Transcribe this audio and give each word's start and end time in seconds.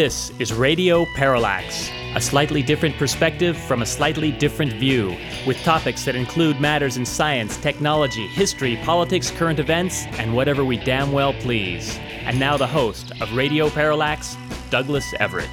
This 0.00 0.32
is 0.38 0.54
Radio 0.54 1.04
Parallax, 1.14 1.90
a 2.14 2.22
slightly 2.22 2.62
different 2.62 2.96
perspective 2.96 3.54
from 3.54 3.82
a 3.82 3.84
slightly 3.84 4.32
different 4.32 4.72
view, 4.72 5.14
with 5.46 5.62
topics 5.62 6.06
that 6.06 6.16
include 6.16 6.58
matters 6.58 6.96
in 6.96 7.04
science, 7.04 7.58
technology, 7.58 8.26
history, 8.28 8.78
politics, 8.82 9.30
current 9.30 9.58
events, 9.58 10.06
and 10.12 10.34
whatever 10.34 10.64
we 10.64 10.78
damn 10.78 11.12
well 11.12 11.34
please. 11.34 11.98
And 12.22 12.40
now 12.40 12.56
the 12.56 12.66
host 12.66 13.12
of 13.20 13.30
Radio 13.34 13.68
Parallax, 13.68 14.38
Douglas 14.70 15.12
Everett. 15.20 15.50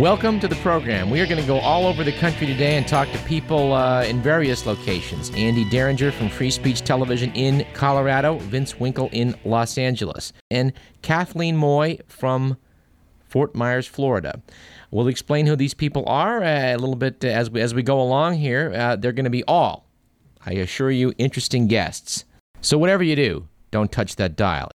Welcome 0.00 0.40
to 0.40 0.48
the 0.48 0.56
program. 0.56 1.10
We 1.10 1.20
are 1.20 1.26
going 1.26 1.40
to 1.40 1.46
go 1.46 1.58
all 1.58 1.84
over 1.84 2.04
the 2.04 2.12
country 2.12 2.46
today 2.46 2.78
and 2.78 2.88
talk 2.88 3.12
to 3.12 3.18
people 3.24 3.74
uh, 3.74 4.04
in 4.04 4.22
various 4.22 4.64
locations. 4.64 5.28
Andy 5.34 5.68
Derringer 5.68 6.10
from 6.10 6.30
Free 6.30 6.50
Speech 6.50 6.84
Television 6.84 7.30
in 7.34 7.66
Colorado, 7.74 8.38
Vince 8.38 8.80
Winkle 8.80 9.10
in 9.12 9.34
Los 9.44 9.76
Angeles, 9.76 10.32
and 10.50 10.72
Kathleen 11.02 11.54
Moy 11.54 11.98
from 12.08 12.56
Fort 13.28 13.54
Myers, 13.54 13.86
Florida. 13.86 14.40
We'll 14.90 15.08
explain 15.08 15.46
who 15.46 15.56
these 15.56 15.74
people 15.74 16.04
are 16.06 16.42
uh, 16.42 16.74
a 16.74 16.76
little 16.76 16.96
bit 16.96 17.24
uh, 17.24 17.28
as 17.28 17.50
we, 17.50 17.60
as 17.60 17.74
we 17.74 17.82
go 17.82 18.00
along 18.00 18.34
here. 18.34 18.72
Uh, 18.74 18.96
they're 18.96 19.12
going 19.12 19.24
to 19.24 19.30
be 19.30 19.44
all, 19.44 19.86
I 20.44 20.52
assure 20.52 20.90
you, 20.90 21.12
interesting 21.18 21.66
guests. 21.66 22.24
So, 22.60 22.78
whatever 22.78 23.02
you 23.02 23.16
do, 23.16 23.48
don't 23.70 23.92
touch 23.92 24.16
that 24.16 24.36
dial. 24.36 24.70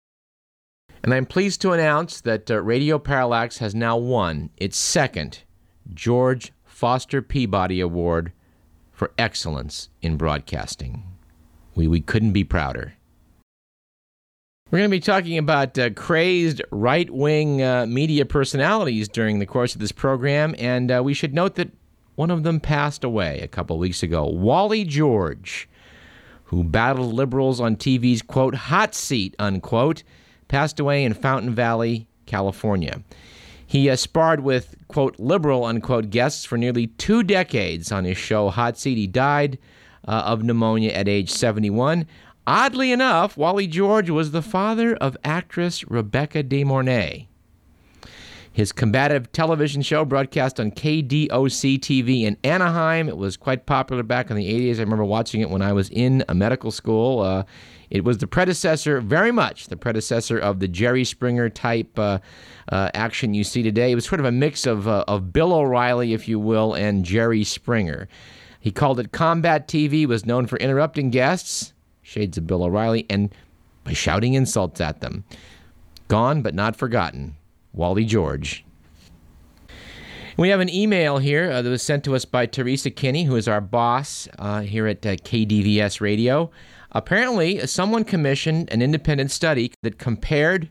And 1.04 1.14
I'm 1.14 1.26
pleased 1.26 1.62
to 1.62 1.72
announce 1.72 2.22
that 2.22 2.52
uh, 2.52 2.62
Radio 2.62 3.00
Parallax 3.00 3.60
has 3.60 3.74
now 3.74 3.98
won 3.98 4.50
its 4.58 4.78
second 4.78 5.44
George 5.94 6.52
Foster 6.66 7.22
Peabody 7.22 7.80
Award 7.80 8.34
for 8.92 9.12
excellence 9.18 9.90
in 10.02 10.18
broadcasting. 10.18 11.04
We, 11.76 11.88
we 11.88 12.02
couldn't 12.02 12.34
be 12.34 12.44
prouder. 12.44 12.94
We're 14.72 14.78
going 14.78 14.92
to 14.92 14.96
be 14.96 15.00
talking 15.00 15.40
about 15.40 15.80
uh, 15.80 15.90
crazed 15.90 16.62
right 16.70 17.10
wing 17.10 17.64
uh, 17.64 17.88
media 17.88 18.24
personalities 18.24 19.10
during 19.10 19.40
the 19.40 19.48
course 19.48 19.74
of 19.74 19.82
this 19.82 19.92
program, 19.92 20.54
and 20.60 20.92
uh, 20.92 21.02
we 21.04 21.16
should 21.16 21.34
note 21.34 21.56
that 21.56 21.72
one 22.14 22.30
of 22.30 22.44
them 22.44 22.60
passed 22.60 23.04
away 23.04 23.40
a 23.40 23.48
couple 23.48 23.80
weeks 23.80 24.04
ago. 24.04 24.28
Wally 24.28 24.84
George, 24.84 25.68
who 26.44 26.64
battled 26.64 27.16
liberals 27.16 27.60
on 27.60 27.78
TV's 27.78 28.22
quote, 28.22 28.54
hot 28.54 28.94
seat, 28.94 29.36
unquote, 29.40 30.04
passed 30.50 30.80
away 30.80 31.04
in 31.04 31.16
Fountain 31.16 31.56
Valley, 31.56 32.06
California. 32.28 33.02
He 33.66 33.90
uh, 33.90 33.96
sparred 33.96 34.42
with, 34.42 34.76
quote, 34.88 35.18
liberal, 35.18 35.66
unquote, 35.66 36.12
guests 36.12 36.46
for 36.46 36.60
nearly 36.60 36.86
two 36.86 37.24
decades 37.24 37.92
on 37.92 38.06
his 38.06 38.20
show 38.20 38.50
Hot 38.50 38.78
Seat. 38.78 39.00
He 39.00 39.08
died 39.08 39.58
uh, 40.08 40.24
of 40.26 40.44
pneumonia 40.44 40.92
at 40.92 41.08
age 41.08 41.32
71. 41.32 42.06
Oddly 42.50 42.92
enough, 42.92 43.38
Wally 43.38 43.68
George 43.68 44.10
was 44.10 44.32
the 44.32 44.42
father 44.42 44.96
of 44.96 45.16
actress 45.24 45.88
Rebecca 45.88 46.42
De 46.42 46.64
Mornay. 46.64 47.28
His 48.52 48.72
combative 48.72 49.32
television 49.32 49.84
show 49.84 50.04
broadcast 50.04 50.60
on 50.60 50.72
KDOC 50.72 51.78
TV 51.78 52.24
in 52.24 52.38
Anaheim. 52.44 53.08
It 53.08 53.18
was 53.18 53.38
quite 53.38 53.68
popular 53.68 54.02
back 54.02 54.32
in 54.32 54.36
the 54.36 54.52
80s. 54.52 54.78
I 54.78 54.80
remember 54.80 55.06
watching 55.06 55.42
it 55.42 55.52
when 55.52 55.62
I 55.62 55.74
was 55.74 55.92
in 55.92 56.26
a 56.28 56.34
medical 56.34 56.72
school. 56.72 57.20
Uh, 57.20 57.44
it 57.92 58.04
was 58.04 58.18
the 58.18 58.26
predecessor, 58.26 59.00
very 59.00 59.32
much 59.32 59.68
the 59.68 59.78
predecessor 59.78 60.40
of 60.40 60.60
the 60.60 60.68
Jerry 60.68 61.04
Springer 61.04 61.50
type 61.50 62.00
uh, 62.00 62.18
uh, 62.72 62.90
action 62.96 63.36
you 63.36 63.44
see 63.44 63.62
today. 63.62 63.92
It 63.92 63.96
was 63.96 64.06
sort 64.06 64.22
of 64.22 64.26
a 64.26 64.32
mix 64.32 64.66
of, 64.66 64.88
uh, 64.88 65.06
of 65.08 65.32
Bill 65.32 65.54
O'Reilly, 65.54 66.14
if 66.14 66.28
you 66.28 66.40
will, 66.40 66.74
and 66.74 67.06
Jerry 67.06 67.44
Springer. 67.44 68.08
He 68.60 68.72
called 68.72 69.00
it 69.00 69.12
Combat 69.12 69.68
TV, 69.68 70.08
was 70.08 70.26
known 70.26 70.48
for 70.48 70.58
interrupting 70.58 71.12
guests, 71.12 71.74
shades 72.10 72.38
of 72.38 72.48
Bill 72.48 72.64
O'Reilly, 72.64 73.06
and 73.10 73.34
by 73.84 73.94
shouting 73.94 74.34
insults 74.34 74.82
at 74.82 75.02
them. 75.02 75.24
Gone 76.08 76.42
but 76.42 76.56
not 76.56 76.76
forgotten. 76.76 77.36
Wally 77.72 78.04
George. 78.04 78.66
We 80.38 80.50
have 80.50 80.60
an 80.60 80.70
email 80.70 81.18
here 81.18 81.52
uh, 81.52 81.62
that 81.62 81.70
was 81.70 81.84
sent 81.84 82.04
to 82.06 82.16
us 82.16 82.26
by 82.26 82.46
Teresa 82.46 82.90
Kinney, 82.90 83.26
who 83.26 83.36
is 83.36 83.48
our 83.48 83.62
boss 83.62 84.28
uh, 84.40 84.62
here 84.62 84.88
at 84.88 85.06
uh, 85.06 85.16
KDVS 85.16 86.00
Radio. 86.00 86.50
Apparently, 86.92 87.68
someone 87.68 88.04
commissioned 88.06 88.72
an 88.72 88.82
independent 88.82 89.32
study 89.32 89.74
that 89.84 90.00
compared 90.00 90.70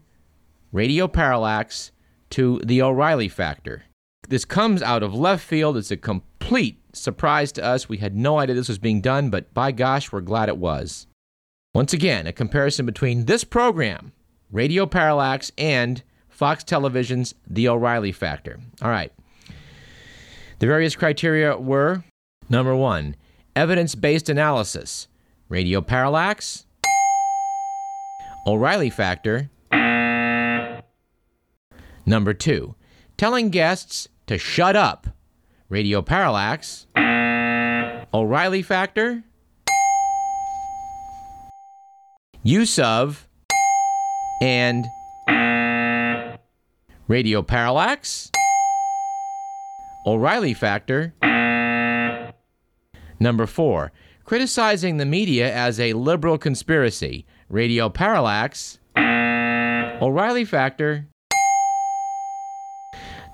radio 0.73 1.07
parallax 1.07 1.93
to 2.31 2.61
the 2.65 2.83
O'Reilly 2.83 3.29
factor. 3.29 3.85
This 4.29 4.45
comes 4.45 4.83
out 4.83 5.03
of 5.03 5.15
left 5.15 5.45
field. 5.45 5.77
It's 5.77 5.91
a 5.91 5.97
complete 5.97 6.81
surprise 6.95 7.53
to 7.53 7.65
us. 7.65 7.89
We 7.89 7.99
had 7.99 8.17
no 8.17 8.39
idea 8.39 8.55
this 8.55 8.69
was 8.69 8.79
being 8.79 9.01
done, 9.01 9.31
but 9.31 9.53
by 9.55 9.71
gosh, 9.73 10.11
we're 10.11 10.21
glad 10.21 10.49
it 10.49 10.59
was. 10.59 11.07
Once 11.79 11.93
again, 11.93 12.27
a 12.27 12.33
comparison 12.33 12.85
between 12.85 13.27
this 13.27 13.45
program, 13.45 14.11
Radio 14.51 14.85
Parallax, 14.85 15.53
and 15.57 16.03
Fox 16.29 16.65
Television's 16.65 17.37
The 17.47 17.69
O'Reilly 17.69 18.11
Factor. 18.11 18.59
All 18.83 18.91
right. 18.91 19.13
The 20.59 20.67
various 20.67 20.97
criteria 20.97 21.57
were 21.57 22.03
number 22.49 22.75
one, 22.75 23.15
evidence 23.55 23.95
based 23.95 24.29
analysis. 24.29 25.07
Radio 25.49 25.81
Parallax, 25.81 26.67
O'Reilly 28.45 28.91
Factor. 28.91 29.49
Number 32.05 32.35
two, 32.35 32.75
telling 33.17 33.51
guests 33.51 34.09
to 34.27 34.37
shut 34.37 34.75
up. 34.75 35.07
Radio 35.69 36.03
Parallax, 36.03 36.89
O'Reilly 38.13 38.63
Factor. 38.63 39.23
Use 42.43 42.79
of 42.79 43.29
and 44.41 44.87
Radio 47.09 47.43
Parallax, 47.43 48.31
O'Reilly 50.07 50.55
Factor. 50.55 51.15
Number 53.21 53.47
four, 53.47 53.93
criticizing 54.25 54.99
the 54.99 55.05
media 55.07 55.53
as 55.53 55.81
a 55.81 55.93
liberal 55.95 56.39
conspiracy. 56.39 57.27
Radio 57.49 57.89
Parallax, 57.89 58.79
O'Reilly 58.97 60.45
Factor. 60.45 61.09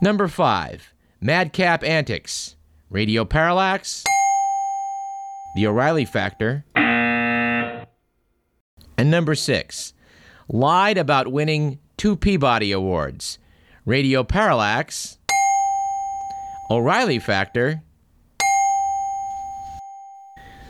Number 0.00 0.28
five, 0.28 0.94
Madcap 1.20 1.84
Antics. 1.84 2.56
Radio 2.90 3.24
Parallax, 3.24 4.04
The 5.56 5.66
O'Reilly 5.66 6.04
Factor. 6.04 6.64
And 9.04 9.10
number 9.10 9.34
six, 9.34 9.92
lied 10.48 10.96
about 10.96 11.30
winning 11.30 11.78
two 11.98 12.16
Peabody 12.16 12.72
Awards. 12.72 13.38
Radio 13.84 14.24
Parallax, 14.24 15.18
O'Reilly 16.70 17.18
Factor. 17.18 17.82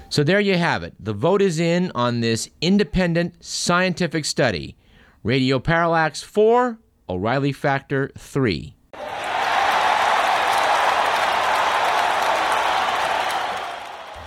So 0.09 0.25
there 0.25 0.41
you 0.41 0.56
have 0.56 0.83
it. 0.83 0.94
The 0.99 1.12
vote 1.12 1.43
is 1.43 1.61
in 1.61 1.93
on 1.94 2.23
this 2.23 2.50
independent 2.61 3.44
scientific 3.44 4.25
study. 4.25 4.77
Radio 5.23 5.61
Parallax 5.61 6.21
4, 6.21 6.77
O'Reilly 7.09 7.53
Factor 7.53 8.11
3. 8.19 8.75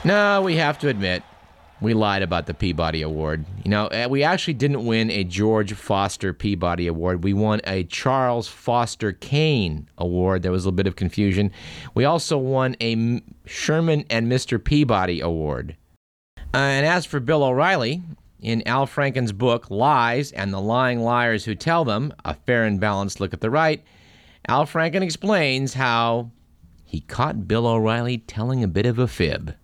Now 0.05 0.41
we 0.41 0.55
have 0.55 0.79
to 0.79 0.87
admit, 0.87 1.23
we 1.81 1.93
lied 1.93 2.23
about 2.23 2.45
the 2.47 2.53
Peabody 2.53 3.01
Award. 3.01 3.45
You 3.63 3.71
know, 3.71 3.87
eh, 3.87 4.07
we 4.07 4.23
actually 4.23 4.55
didn't 4.55 4.85
win 4.85 5.11
a 5.11 5.23
George 5.23 5.73
Foster 5.73 6.33
Peabody 6.33 6.87
Award. 6.87 7.23
We 7.23 7.33
won 7.33 7.61
a 7.65 7.83
Charles 7.83 8.47
Foster 8.47 9.13
Kane 9.13 9.89
Award. 9.97 10.41
There 10.41 10.51
was 10.51 10.65
a 10.65 10.67
little 10.67 10.75
bit 10.75 10.87
of 10.87 10.95
confusion. 10.95 11.51
We 11.93 12.05
also 12.05 12.37
won 12.37 12.75
a 12.81 13.21
Sherman 13.45 14.05
and 14.09 14.31
Mr. 14.31 14.63
Peabody 14.63 15.21
Award. 15.21 15.77
Uh, 16.53 16.57
and 16.57 16.85
as 16.85 17.05
for 17.05 17.19
Bill 17.19 17.43
O'Reilly, 17.43 18.01
in 18.39 18.67
Al 18.67 18.85
Franken's 18.85 19.31
book, 19.31 19.69
Lies 19.69 20.31
and 20.31 20.53
the 20.53 20.61
Lying 20.61 21.01
Liars 21.01 21.45
Who 21.45 21.55
Tell 21.55 21.85
Them 21.85 22.13
A 22.23 22.33
Fair 22.33 22.63
and 22.63 22.79
Balanced 22.79 23.19
Look 23.19 23.33
at 23.33 23.41
the 23.41 23.49
Right, 23.49 23.83
Al 24.47 24.65
Franken 24.65 25.01
explains 25.01 25.73
how 25.73 26.31
he 26.85 27.01
caught 27.01 27.47
Bill 27.47 27.67
O'Reilly 27.67 28.19
telling 28.19 28.63
a 28.63 28.67
bit 28.67 28.85
of 28.85 28.97
a 28.97 29.07
fib. 29.07 29.55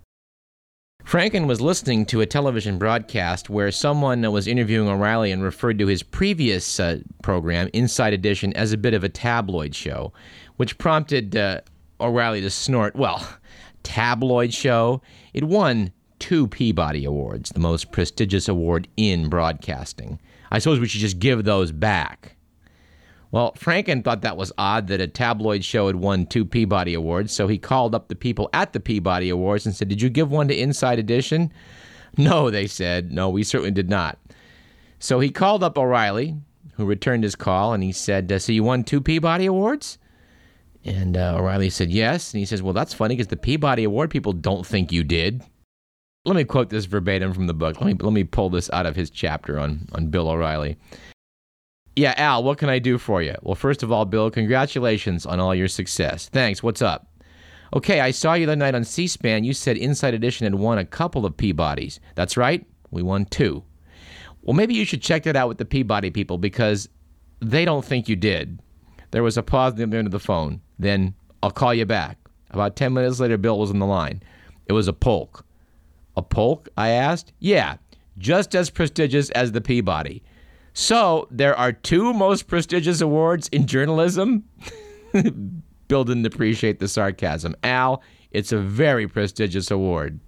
Franken 1.06 1.48
was 1.48 1.62
listening 1.62 2.06
to 2.08 2.22
a 2.22 2.26
television 2.26 2.78
broadcast 2.78 3.50
where 3.50 3.72
someone 3.72 4.30
was 4.32 4.48
interviewing 4.48 4.88
O'Reilly 4.88 5.32
and 5.32 5.44
referred 5.44 5.78
to 5.80 5.88
his 5.88 6.02
previous 6.02 6.80
uh, 6.80 7.00
program, 7.22 7.70
Inside 7.74 8.14
Edition, 8.14 8.54
as 8.54 8.72
a 8.72 8.78
bit 8.78 8.94
of 8.94 9.04
a 9.04 9.10
tabloid 9.10 9.76
show, 9.76 10.14
which 10.56 10.78
prompted 10.78 11.36
uh, 11.36 11.62
O'Reilly 12.00 12.42
to 12.42 12.50
snort, 12.50 12.96
Well, 12.96 13.28
tabloid 13.84 14.54
show? 14.54 15.02
It 15.34 15.44
won 15.44 15.92
two 16.20 16.48
Peabody 16.48 17.04
Awards, 17.04 17.50
the 17.50 17.60
most 17.60 17.92
prestigious 17.92 18.48
award 18.48 18.88
in 18.96 19.28
broadcasting. 19.28 20.20
I 20.52 20.60
suppose 20.60 20.80
we 20.80 20.88
should 20.88 21.02
just 21.02 21.20
give 21.20 21.44
those 21.44 21.72
back. 21.72 22.33
Well, 23.34 23.54
Franken 23.54 24.04
thought 24.04 24.22
that 24.22 24.38
was 24.38 24.54
odd 24.60 24.86
that 24.90 25.02
a 25.02 25.08
tabloid 25.08 25.66
show 25.66 25.88
had 25.88 25.96
won 25.96 26.28
two 26.28 26.46
Peabody 26.46 26.94
Awards, 26.94 27.34
so 27.34 27.48
he 27.48 27.58
called 27.58 27.96
up 27.96 28.08
the 28.08 28.16
people 28.16 28.48
at 28.54 28.74
the 28.74 28.80
Peabody 28.80 29.30
Awards 29.30 29.66
and 29.66 29.76
said, 29.76 29.90
Did 29.90 30.04
you 30.04 30.10
give 30.12 30.30
one 30.30 30.48
to 30.50 30.56
Inside 30.56 31.00
Edition? 31.00 31.52
No, 32.16 32.52
they 32.52 32.68
said. 32.68 33.12
No, 33.12 33.32
we 33.32 33.42
certainly 33.42 33.72
did 33.72 33.90
not. 33.90 34.20
So 35.00 35.20
he 35.20 35.32
called 35.32 35.64
up 35.64 35.80
O'Reilly, 35.80 36.36
who 36.76 36.86
returned 36.86 37.24
his 37.24 37.36
call, 37.36 37.74
and 37.74 37.82
he 37.82 37.92
said, 37.92 38.32
uh, 38.32 38.38
So 38.38 38.52
you 38.52 38.64
won 38.64 38.84
two 38.84 39.02
Peabody 39.02 39.48
Awards? 39.48 39.98
And 40.86 41.18
uh, 41.18 41.36
O'Reilly 41.36 41.72
said, 41.72 41.90
Yes. 41.90 42.36
And 42.36 42.40
he 42.40 42.46
says, 42.46 42.62
Well, 42.62 42.74
that's 42.74 42.94
funny 42.94 43.16
because 43.16 43.30
the 43.30 43.36
Peabody 43.36 43.84
Award 43.84 44.12
people 44.12 44.34
don't 44.34 44.64
think 44.64 44.92
you 44.92 45.04
did. 45.04 45.42
Let 46.26 46.36
me 46.36 46.44
quote 46.44 46.70
this 46.70 46.86
verbatim 46.86 47.34
from 47.34 47.48
the 47.48 47.56
book. 47.56 47.82
Let 47.82 47.88
me, 47.88 47.96
let 48.00 48.14
me 48.14 48.26
pull 48.26 48.52
this 48.52 48.70
out 48.70 48.86
of 48.86 48.96
his 48.96 49.10
chapter 49.10 49.58
on, 49.58 49.90
on 49.94 50.10
Bill 50.10 50.30
O'Reilly. 50.30 50.78
Yeah, 51.96 52.16
Al, 52.18 52.44
what 52.44 52.58
can 52.58 52.70
I 52.70 52.80
do 52.80 52.98
for 52.98 53.22
you? 53.22 53.36
Well, 53.44 53.56
first 53.56 53.84
of 53.84 53.92
all, 53.92 54.06
Bill, 54.06 54.32
congratulations 54.32 55.26
on 55.26 55.40
all 55.40 55.54
your 55.54 55.68
success. 55.68 56.28
Thanks. 56.28 56.64
What's 56.64 56.82
up? 56.82 57.08
Okay, 57.76 58.02
I 58.02 58.12
saw 58.12 58.34
you 58.34 58.46
the 58.46 58.56
night 58.56 58.76
on 58.76 58.84
C 58.84 59.08
SPAN. 59.08 59.44
You 59.44 59.54
said 59.54 59.78
Inside 59.78 60.14
Edition 60.14 60.46
had 60.46 60.56
won 60.56 60.78
a 60.78 60.86
couple 60.86 61.26
of 61.26 61.38
Peabodys. 61.38 62.00
That's 62.16 62.38
right, 62.38 62.66
we 62.92 63.02
won 63.02 63.26
two. 63.26 63.64
Well, 64.44 64.54
maybe 64.56 64.76
you 64.76 64.86
should 64.86 65.02
check 65.02 65.24
that 65.24 65.36
out 65.36 65.48
with 65.48 65.58
the 65.58 65.66
Peabody 65.66 66.12
people 66.12 66.38
because 66.38 66.90
they 67.40 67.66
don't 67.66 67.86
think 67.86 68.08
you 68.08 68.16
did. 68.16 68.60
There 69.12 69.24
was 69.24 69.38
a 69.38 69.44
pause 69.44 69.74
at 69.74 69.78
the 69.78 69.84
end 69.84 70.08
of 70.08 70.12
the 70.12 70.20
phone. 70.20 70.62
Then, 70.78 71.16
I'll 71.42 71.52
call 71.52 71.74
you 71.74 71.86
back. 71.86 72.18
About 72.52 72.76
10 72.76 72.94
minutes 72.94 73.20
later, 73.20 73.38
Bill 73.38 73.58
was 73.58 73.72
on 73.72 73.80
the 73.80 73.86
line. 73.86 74.22
It 74.68 74.74
was 74.74 74.88
a 74.88 74.94
polk. 74.94 75.46
A 76.16 76.22
polk? 76.22 76.70
I 76.78 76.90
asked. 76.90 77.34
Yeah, 77.40 77.78
just 78.18 78.54
as 78.54 78.70
prestigious 78.70 79.30
as 79.32 79.52
the 79.52 79.62
Peabody. 79.62 80.22
So, 80.74 81.28
there 81.30 81.56
are 81.56 81.72
two 81.72 82.14
most 82.14 82.48
prestigious 82.48 83.00
awards 83.00 83.48
in 83.50 83.68
journalism? 83.68 84.44
Bill 85.88 86.04
didn't 86.04 86.26
appreciate 86.26 86.80
the 86.80 86.88
sarcasm. 86.88 87.56
Al, 87.64 88.02
it's 88.32 88.52
a 88.52 88.58
very 88.58 89.08
prestigious 89.08 89.70
award. 89.70 90.20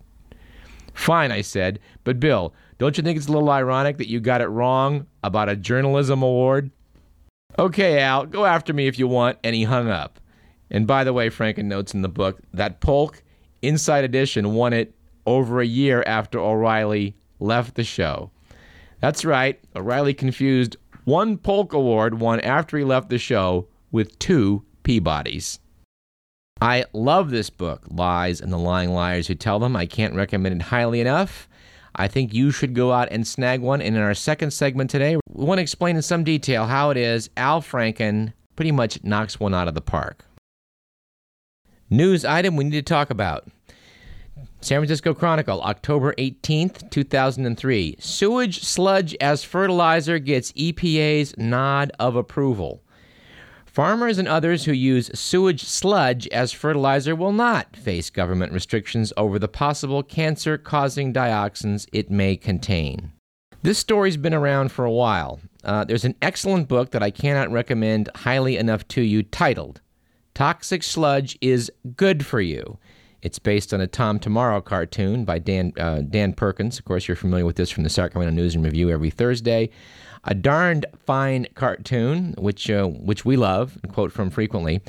Fine, 0.94 1.31
I 1.31 1.42
said, 1.42 1.80
but 2.03 2.19
Bill, 2.19 2.53
don't 2.77 2.95
you 2.97 3.03
think 3.03 3.18
it's 3.18 3.27
a 3.27 3.31
little 3.31 3.50
ironic 3.50 3.97
that 3.97 4.07
you 4.07 4.19
got 4.19 4.42
it 4.42 4.47
wrong 4.47 5.07
about 5.24 5.50
a 5.50 5.56
journalism 5.56 6.21
award? 6.21 6.71
Okay, 7.57 8.00
Al, 8.00 8.25
go 8.25 8.45
after 8.45 8.74
me 8.74 8.88
if 8.88 9.00
you 9.00 9.07
want. 9.07 9.38
And 9.44 9.56
he 9.56 9.63
hung 9.63 9.89
up. 9.89 10.19
And 10.69 10.86
by 10.86 11.03
the 11.03 11.13
way, 11.13 11.30
Franken 11.30 11.65
notes 11.65 11.94
in 11.94 12.01
the 12.01 12.09
book 12.09 12.39
that 12.53 12.81
Polk 12.81 13.24
Inside 13.62 14.03
Edition 14.03 14.53
won 14.53 14.74
it 14.74 14.94
over 15.25 15.62
a 15.62 15.65
year 15.65 16.03
after 16.06 16.39
O'Reilly 16.39 17.15
left 17.39 17.75
the 17.75 17.83
show. 17.83 18.31
That's 19.06 19.24
right, 19.24 19.60
O'Reilly 19.75 20.16
confused 20.16 20.78
one 21.04 21.38
Polk 21.38 21.74
Award 21.74 22.19
won 22.19 22.40
after 22.40 22.75
he 22.75 22.84
left 22.84 23.10
the 23.10 23.19
show 23.19 23.68
with 23.92 24.18
two 24.18 24.66
Peabodys. 24.84 25.60
I 26.60 26.86
love 26.92 27.30
this 27.30 27.52
book, 27.52 27.84
Lies 27.88 28.42
and 28.42 28.52
the 28.52 28.57
Lying 28.57 28.96
Liars 28.96 29.28
Who 29.28 29.36
Tell 29.36 29.60
Them. 29.60 29.75
I 29.75 29.86
can't 29.86 30.16
recommend 30.16 30.60
it 30.60 30.63
highly 30.63 31.02
enough. 31.02 31.48
I 31.96 32.07
think 32.07 32.34
you 32.34 32.50
should 32.50 32.74
go 32.74 32.94
out 32.94 33.10
and 33.12 33.28
snag 33.28 33.62
one. 33.62 33.80
And 33.80 33.96
in 33.96 34.02
our 34.02 34.16
second 34.16 34.50
segment 34.50 34.90
today, 34.90 35.18
we 35.31 35.46
want 35.46 35.60
to 35.60 35.62
explain 35.62 35.98
in 35.98 36.01
some 36.01 36.24
detail 36.24 36.66
how 36.66 36.90
it 36.90 36.98
is 36.98 37.30
Al 37.38 37.62
Franken 37.62 38.34
pretty 38.56 38.72
much 38.72 39.04
knocks 39.04 39.40
one 39.40 39.54
out 39.54 39.68
of 39.68 39.75
the 39.75 39.81
park. 39.81 40.25
News 41.92 42.25
item 42.25 42.56
we 42.56 42.63
need 42.63 42.72
to 42.72 42.81
talk 42.81 43.12
about. 43.12 43.48
San 44.65 44.79
Francisco 44.79 45.13
Chronicle, 45.13 45.62
October 45.62 46.15
18th, 46.15 46.89
2003. 46.89 47.97
Sewage 48.00 48.63
sludge 48.63 49.15
as 49.21 49.44
fertilizer 49.44 50.17
gets 50.17 50.51
EPA's 50.53 51.38
nod 51.38 51.91
of 52.00 52.15
approval. 52.15 52.81
Farmers 53.67 54.17
and 54.17 54.27
others 54.27 54.65
who 54.65 54.71
use 54.71 55.12
sewage 55.13 55.62
sludge 55.62 56.27
as 56.29 56.51
fertilizer 56.51 57.15
will 57.15 57.31
not 57.31 57.75
face 57.75 58.09
government 58.09 58.53
restrictions 58.53 59.13
over 59.15 59.38
the 59.38 59.47
possible 59.47 60.01
cancer 60.01 60.57
causing 60.57 61.13
dioxins 61.13 61.85
it 61.94 62.09
may 62.09 62.35
contain. 62.35 63.12
This 63.62 63.77
story's 63.77 64.17
been 64.17 64.33
around 64.33 64.71
for 64.71 64.83
a 64.83 64.91
while. 64.91 65.41
Uh, 65.63 65.83
there's 65.83 66.06
an 66.06 66.15
excellent 66.23 66.67
book 66.67 66.89
that 66.89 67.03
I 67.03 67.12
cannot 67.12 67.51
recommend 67.51 68.09
highly 68.15 68.57
enough 68.57 68.88
to 68.88 69.01
you 69.03 69.21
titled 69.21 69.81
Toxic 70.33 70.81
Sludge 70.81 71.38
is 71.39 71.71
Good 71.95 72.25
for 72.25 72.41
You. 72.41 72.79
It's 73.25 73.39
based 73.39 73.74
on 73.74 73.81
a 73.81 73.88
Tom 73.88 74.19
Tomorrow 74.19 74.62
cartoon 74.62 75.25
by 75.25 75.39
Dan, 75.39 75.74
uh, 75.80 76.01
Dan 76.01 76.31
Perkins. 76.31 76.77
Of 76.77 76.86
course, 76.86 77.07
you're 77.07 77.18
familiar 77.18 77.44
with 77.44 77.56
this 77.56 77.72
from 77.72 77.81
the 77.81 77.89
Sacramento 77.89 78.31
News 78.31 78.54
and 78.54 78.63
Review 78.63 78.92
every 78.92 79.10
Thursday 79.10 79.72
a 80.25 80.33
darned 80.33 80.86
fine 81.06 81.48
cartoon, 81.56 82.33
which 82.38 82.69
uh, 82.69 82.86
which 82.86 83.25
we 83.25 83.38
love 83.38 83.77
and 83.83 83.94
quote 83.94 84.12
from 84.12 84.30
frequently. 84.30 84.81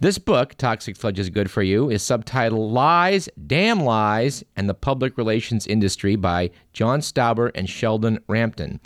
This 0.00 0.18
book, 0.18 0.54
Toxic 0.54 0.96
Sludge 0.96 1.18
is 1.18 1.30
Good 1.30 1.50
for 1.50 1.62
You, 1.62 1.90
is 1.90 2.02
subtitled 2.02 2.72
Lies, 2.72 3.28
Damn 3.46 3.80
Lies, 3.80 4.44
and 4.56 4.68
the 4.68 4.74
Public 4.74 5.18
Relations 5.18 5.66
Industry 5.66 6.16
by 6.16 6.50
John 6.72 7.00
Stauber 7.00 7.50
and 7.54 7.68
Sheldon 7.68 8.18
Rampton. 8.28 8.80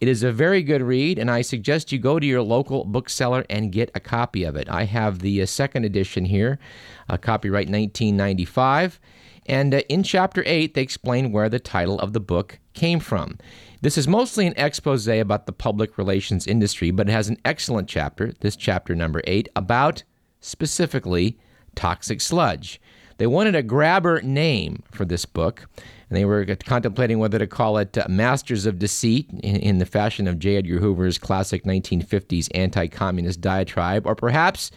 It 0.00 0.06
is 0.06 0.22
a 0.22 0.30
very 0.30 0.62
good 0.62 0.82
read, 0.82 1.18
and 1.18 1.30
I 1.30 1.42
suggest 1.42 1.90
you 1.90 1.98
go 1.98 2.20
to 2.20 2.26
your 2.26 2.42
local 2.42 2.84
bookseller 2.84 3.44
and 3.50 3.72
get 3.72 3.90
a 3.94 4.00
copy 4.00 4.44
of 4.44 4.54
it. 4.54 4.68
I 4.68 4.84
have 4.84 5.18
the 5.18 5.42
uh, 5.42 5.46
second 5.46 5.84
edition 5.84 6.24
here, 6.24 6.60
uh, 7.08 7.16
copyright 7.16 7.68
1995. 7.68 9.00
And 9.46 9.74
uh, 9.74 9.78
in 9.88 10.04
chapter 10.04 10.44
8, 10.46 10.74
they 10.74 10.82
explain 10.82 11.32
where 11.32 11.48
the 11.48 11.58
title 11.58 11.98
of 11.98 12.12
the 12.12 12.20
book 12.20 12.60
came 12.74 13.00
from. 13.00 13.38
This 13.80 13.98
is 13.98 14.06
mostly 14.06 14.46
an 14.46 14.54
expose 14.56 15.08
about 15.08 15.46
the 15.46 15.52
public 15.52 15.98
relations 15.98 16.46
industry, 16.46 16.90
but 16.90 17.08
it 17.08 17.12
has 17.12 17.28
an 17.28 17.38
excellent 17.44 17.88
chapter, 17.88 18.32
this 18.40 18.56
chapter 18.56 18.94
number 18.94 19.20
eight, 19.24 19.48
about 19.56 20.04
specifically 20.40 21.38
toxic 21.74 22.20
sludge. 22.20 22.80
They 23.18 23.26
wanted 23.26 23.56
a 23.56 23.62
grabber 23.62 24.20
name 24.22 24.82
for 24.90 25.04
this 25.04 25.24
book, 25.24 25.68
and 26.08 26.16
they 26.16 26.24
were 26.24 26.44
contemplating 26.64 27.18
whether 27.18 27.38
to 27.38 27.46
call 27.46 27.78
it 27.78 27.96
uh, 27.98 28.06
Masters 28.08 28.66
of 28.66 28.78
Deceit 28.78 29.28
in, 29.42 29.56
in, 29.56 29.78
the 29.78 29.86
fashion 29.86 30.26
of 30.26 30.38
J. 30.38 30.56
Edgar 30.56 30.78
Hoover's 30.78 31.18
classic 31.18 31.64
1950s 31.64 32.48
anti 32.54 32.86
communist 32.88 33.40
diatribe, 33.40 34.06
or 34.06 34.14
perhaps 34.14 34.70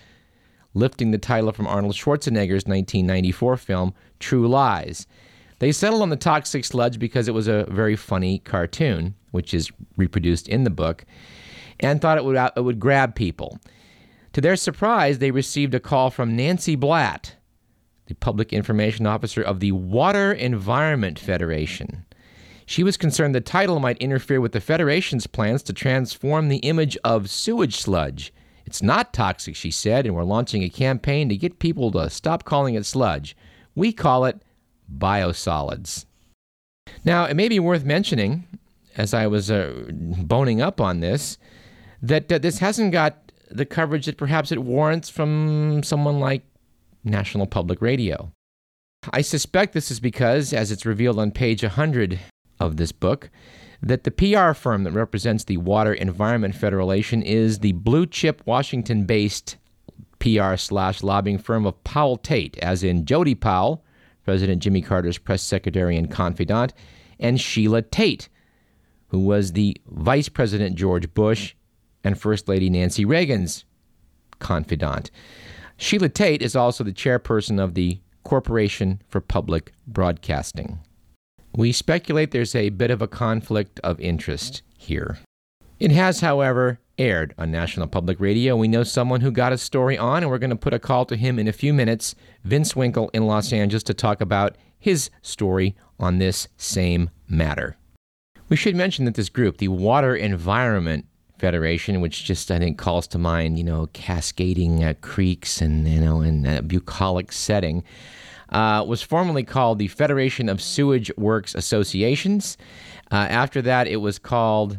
lifting 0.73 1.11
the 1.11 1.17
title 1.17 1.51
from 1.51 1.67
Arnold 1.67 1.95
Schwarzenegger's 1.95 2.65
1994 2.65 3.57
film 3.57 3.93
True 4.19 4.47
Lies. 4.47 5.07
They 5.59 5.71
settled 5.71 6.01
on 6.01 6.09
the 6.09 6.15
toxic 6.15 6.65
sludge 6.65 6.97
because 6.97 7.27
it 7.27 7.33
was 7.33 7.47
a 7.47 7.65
very 7.69 7.95
funny 7.95 8.39
cartoon, 8.39 9.15
which 9.31 9.53
is 9.53 9.69
reproduced 9.95 10.47
in 10.47 10.63
the 10.63 10.69
book, 10.69 11.05
and 11.79 12.01
thought 12.01 12.17
it 12.17 12.25
would, 12.25 12.35
it 12.35 12.63
would 12.63 12.79
grab 12.79 13.15
people. 13.15 13.59
To 14.33 14.41
their 14.41 14.55
surprise, 14.55 15.19
they 15.19 15.31
received 15.31 15.75
a 15.75 15.79
call 15.79 16.09
from 16.09 16.35
Nancy 16.35 16.75
Blatt, 16.75 17.35
the 18.11 18.15
public 18.15 18.51
information 18.51 19.07
officer 19.07 19.41
of 19.41 19.61
the 19.61 19.71
Water 19.71 20.33
Environment 20.33 21.17
Federation. 21.17 22.05
She 22.65 22.83
was 22.83 22.97
concerned 22.97 23.33
the 23.33 23.39
title 23.39 23.79
might 23.79 23.97
interfere 23.99 24.41
with 24.41 24.51
the 24.51 24.59
Federation's 24.59 25.27
plans 25.27 25.63
to 25.63 25.71
transform 25.71 26.49
the 26.49 26.57
image 26.57 26.97
of 27.05 27.29
sewage 27.29 27.77
sludge. 27.77 28.33
It's 28.65 28.83
not 28.83 29.13
toxic, 29.13 29.55
she 29.55 29.71
said, 29.71 30.05
and 30.05 30.13
we're 30.13 30.25
launching 30.25 30.61
a 30.61 30.67
campaign 30.67 31.29
to 31.29 31.37
get 31.37 31.59
people 31.59 31.89
to 31.91 32.09
stop 32.09 32.43
calling 32.43 32.75
it 32.75 32.85
sludge. 32.85 33.37
We 33.75 33.93
call 33.93 34.25
it 34.25 34.41
biosolids. 34.93 36.05
Now, 37.05 37.23
it 37.23 37.35
may 37.35 37.47
be 37.47 37.61
worth 37.61 37.85
mentioning, 37.85 38.45
as 38.97 39.13
I 39.13 39.27
was 39.27 39.49
uh, 39.49 39.85
boning 39.89 40.61
up 40.61 40.81
on 40.81 40.99
this, 40.99 41.37
that 42.01 42.29
uh, 42.29 42.39
this 42.39 42.59
hasn't 42.59 42.91
got 42.91 43.31
the 43.49 43.65
coverage 43.65 44.05
that 44.07 44.17
perhaps 44.17 44.51
it 44.51 44.59
warrants 44.59 45.07
from 45.07 45.81
someone 45.83 46.19
like 46.19 46.43
National 47.03 47.47
Public 47.47 47.81
Radio. 47.81 48.31
I 49.11 49.21
suspect 49.21 49.73
this 49.73 49.89
is 49.89 49.99
because, 49.99 50.53
as 50.53 50.71
it's 50.71 50.85
revealed 50.85 51.17
on 51.17 51.31
page 51.31 51.63
100 51.63 52.19
of 52.59 52.77
this 52.77 52.91
book, 52.91 53.29
that 53.81 54.03
the 54.03 54.11
PR 54.11 54.53
firm 54.53 54.83
that 54.83 54.91
represents 54.91 55.43
the 55.43 55.57
Water 55.57 55.93
Environment 55.93 56.53
Federation 56.53 57.23
is 57.23 57.59
the 57.59 57.71
blue 57.71 58.05
chip 58.05 58.43
Washington 58.45 59.05
based 59.05 59.57
PR 60.19 60.55
slash 60.55 61.01
lobbying 61.01 61.39
firm 61.39 61.65
of 61.65 61.83
Powell 61.83 62.17
Tate, 62.17 62.57
as 62.59 62.83
in 62.83 63.05
Jody 63.05 63.33
Powell, 63.33 63.83
President 64.23 64.61
Jimmy 64.61 64.81
Carter's 64.81 65.17
press 65.17 65.41
secretary 65.41 65.97
and 65.97 66.11
confidant, 66.11 66.73
and 67.19 67.41
Sheila 67.41 67.81
Tate, 67.81 68.29
who 69.07 69.19
was 69.19 69.53
the 69.53 69.75
Vice 69.87 70.29
President 70.29 70.75
George 70.75 71.11
Bush 71.15 71.55
and 72.03 72.19
First 72.19 72.47
Lady 72.47 72.69
Nancy 72.69 73.03
Reagan's 73.03 73.65
confidant. 74.37 75.09
Sheila 75.81 76.09
Tate 76.09 76.43
is 76.43 76.55
also 76.55 76.83
the 76.83 76.93
chairperson 76.93 77.59
of 77.59 77.73
the 77.73 78.01
Corporation 78.23 79.01
for 79.09 79.19
Public 79.19 79.73
Broadcasting. 79.87 80.79
We 81.55 81.71
speculate 81.71 82.29
there's 82.29 82.53
a 82.53 82.69
bit 82.69 82.91
of 82.91 83.01
a 83.01 83.07
conflict 83.07 83.79
of 83.83 83.99
interest 83.99 84.61
here. 84.77 85.17
It 85.79 85.89
has, 85.89 86.19
however, 86.19 86.79
aired 86.99 87.33
on 87.39 87.49
National 87.49 87.87
Public 87.87 88.19
Radio. 88.19 88.55
We 88.55 88.67
know 88.67 88.83
someone 88.83 89.21
who 89.21 89.31
got 89.31 89.53
a 89.53 89.57
story 89.57 89.97
on, 89.97 90.21
and 90.21 90.29
we're 90.29 90.37
going 90.37 90.51
to 90.51 90.55
put 90.55 90.75
a 90.75 90.79
call 90.79 91.03
to 91.05 91.15
him 91.15 91.39
in 91.39 91.47
a 91.47 91.51
few 91.51 91.73
minutes, 91.73 92.13
Vince 92.43 92.75
Winkle 92.75 93.09
in 93.11 93.25
Los 93.25 93.51
Angeles, 93.51 93.81
to 93.85 93.95
talk 93.95 94.21
about 94.21 94.55
his 94.77 95.09
story 95.23 95.75
on 95.99 96.19
this 96.19 96.47
same 96.57 97.09
matter. 97.27 97.75
We 98.49 98.55
should 98.55 98.75
mention 98.75 99.05
that 99.05 99.15
this 99.15 99.29
group, 99.29 99.57
the 99.57 99.69
Water 99.69 100.15
Environment 100.15 101.07
Federation, 101.41 102.01
which 102.01 102.23
just 102.23 102.51
I 102.51 102.59
think 102.59 102.77
calls 102.77 103.07
to 103.07 103.17
mind, 103.17 103.57
you 103.57 103.63
know, 103.63 103.87
cascading 103.93 104.83
uh, 104.83 104.93
creeks 105.01 105.59
and 105.59 105.87
you 105.87 105.99
know, 105.99 106.21
in 106.21 106.45
a 106.45 106.61
bucolic 106.61 107.31
setting, 107.31 107.83
uh, 108.49 108.85
was 108.87 109.01
formerly 109.01 109.43
called 109.43 109.79
the 109.79 109.87
Federation 109.87 110.47
of 110.47 110.61
Sewage 110.61 111.11
Works 111.17 111.55
Associations. 111.55 112.57
Uh, 113.11 113.25
after 113.27 113.59
that, 113.63 113.87
it 113.87 113.97
was 113.97 114.19
called 114.19 114.77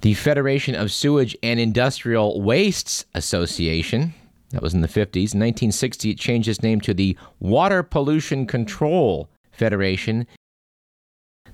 The 0.00 0.14
Federation 0.14 0.74
of 0.74 0.90
Sewage 0.90 1.36
and 1.42 1.60
Industrial 1.60 2.40
Wastes 2.40 3.04
Association, 3.14 4.14
that 4.52 4.62
was 4.62 4.72
in 4.72 4.80
the 4.80 4.88
50s. 4.88 5.34
In 5.34 5.40
1960, 5.40 6.10
it 6.10 6.18
changed 6.18 6.48
its 6.48 6.62
name 6.62 6.80
to 6.80 6.94
the 6.94 7.18
Water 7.38 7.82
Pollution 7.82 8.46
Control 8.46 9.28
Federation. 9.52 10.26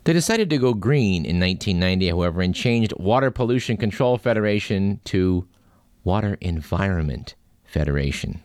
They 0.04 0.12
decided 0.12 0.50
to 0.50 0.58
go 0.58 0.74
green 0.74 1.24
in 1.24 1.40
1990, 1.40 2.08
however, 2.08 2.42
and 2.42 2.54
changed 2.54 2.92
Water 2.98 3.30
Pollution 3.30 3.78
Control 3.78 4.18
Federation 4.18 5.00
to 5.04 5.48
Water 6.04 6.36
Environment 6.42 7.34
Federation. 7.64 8.42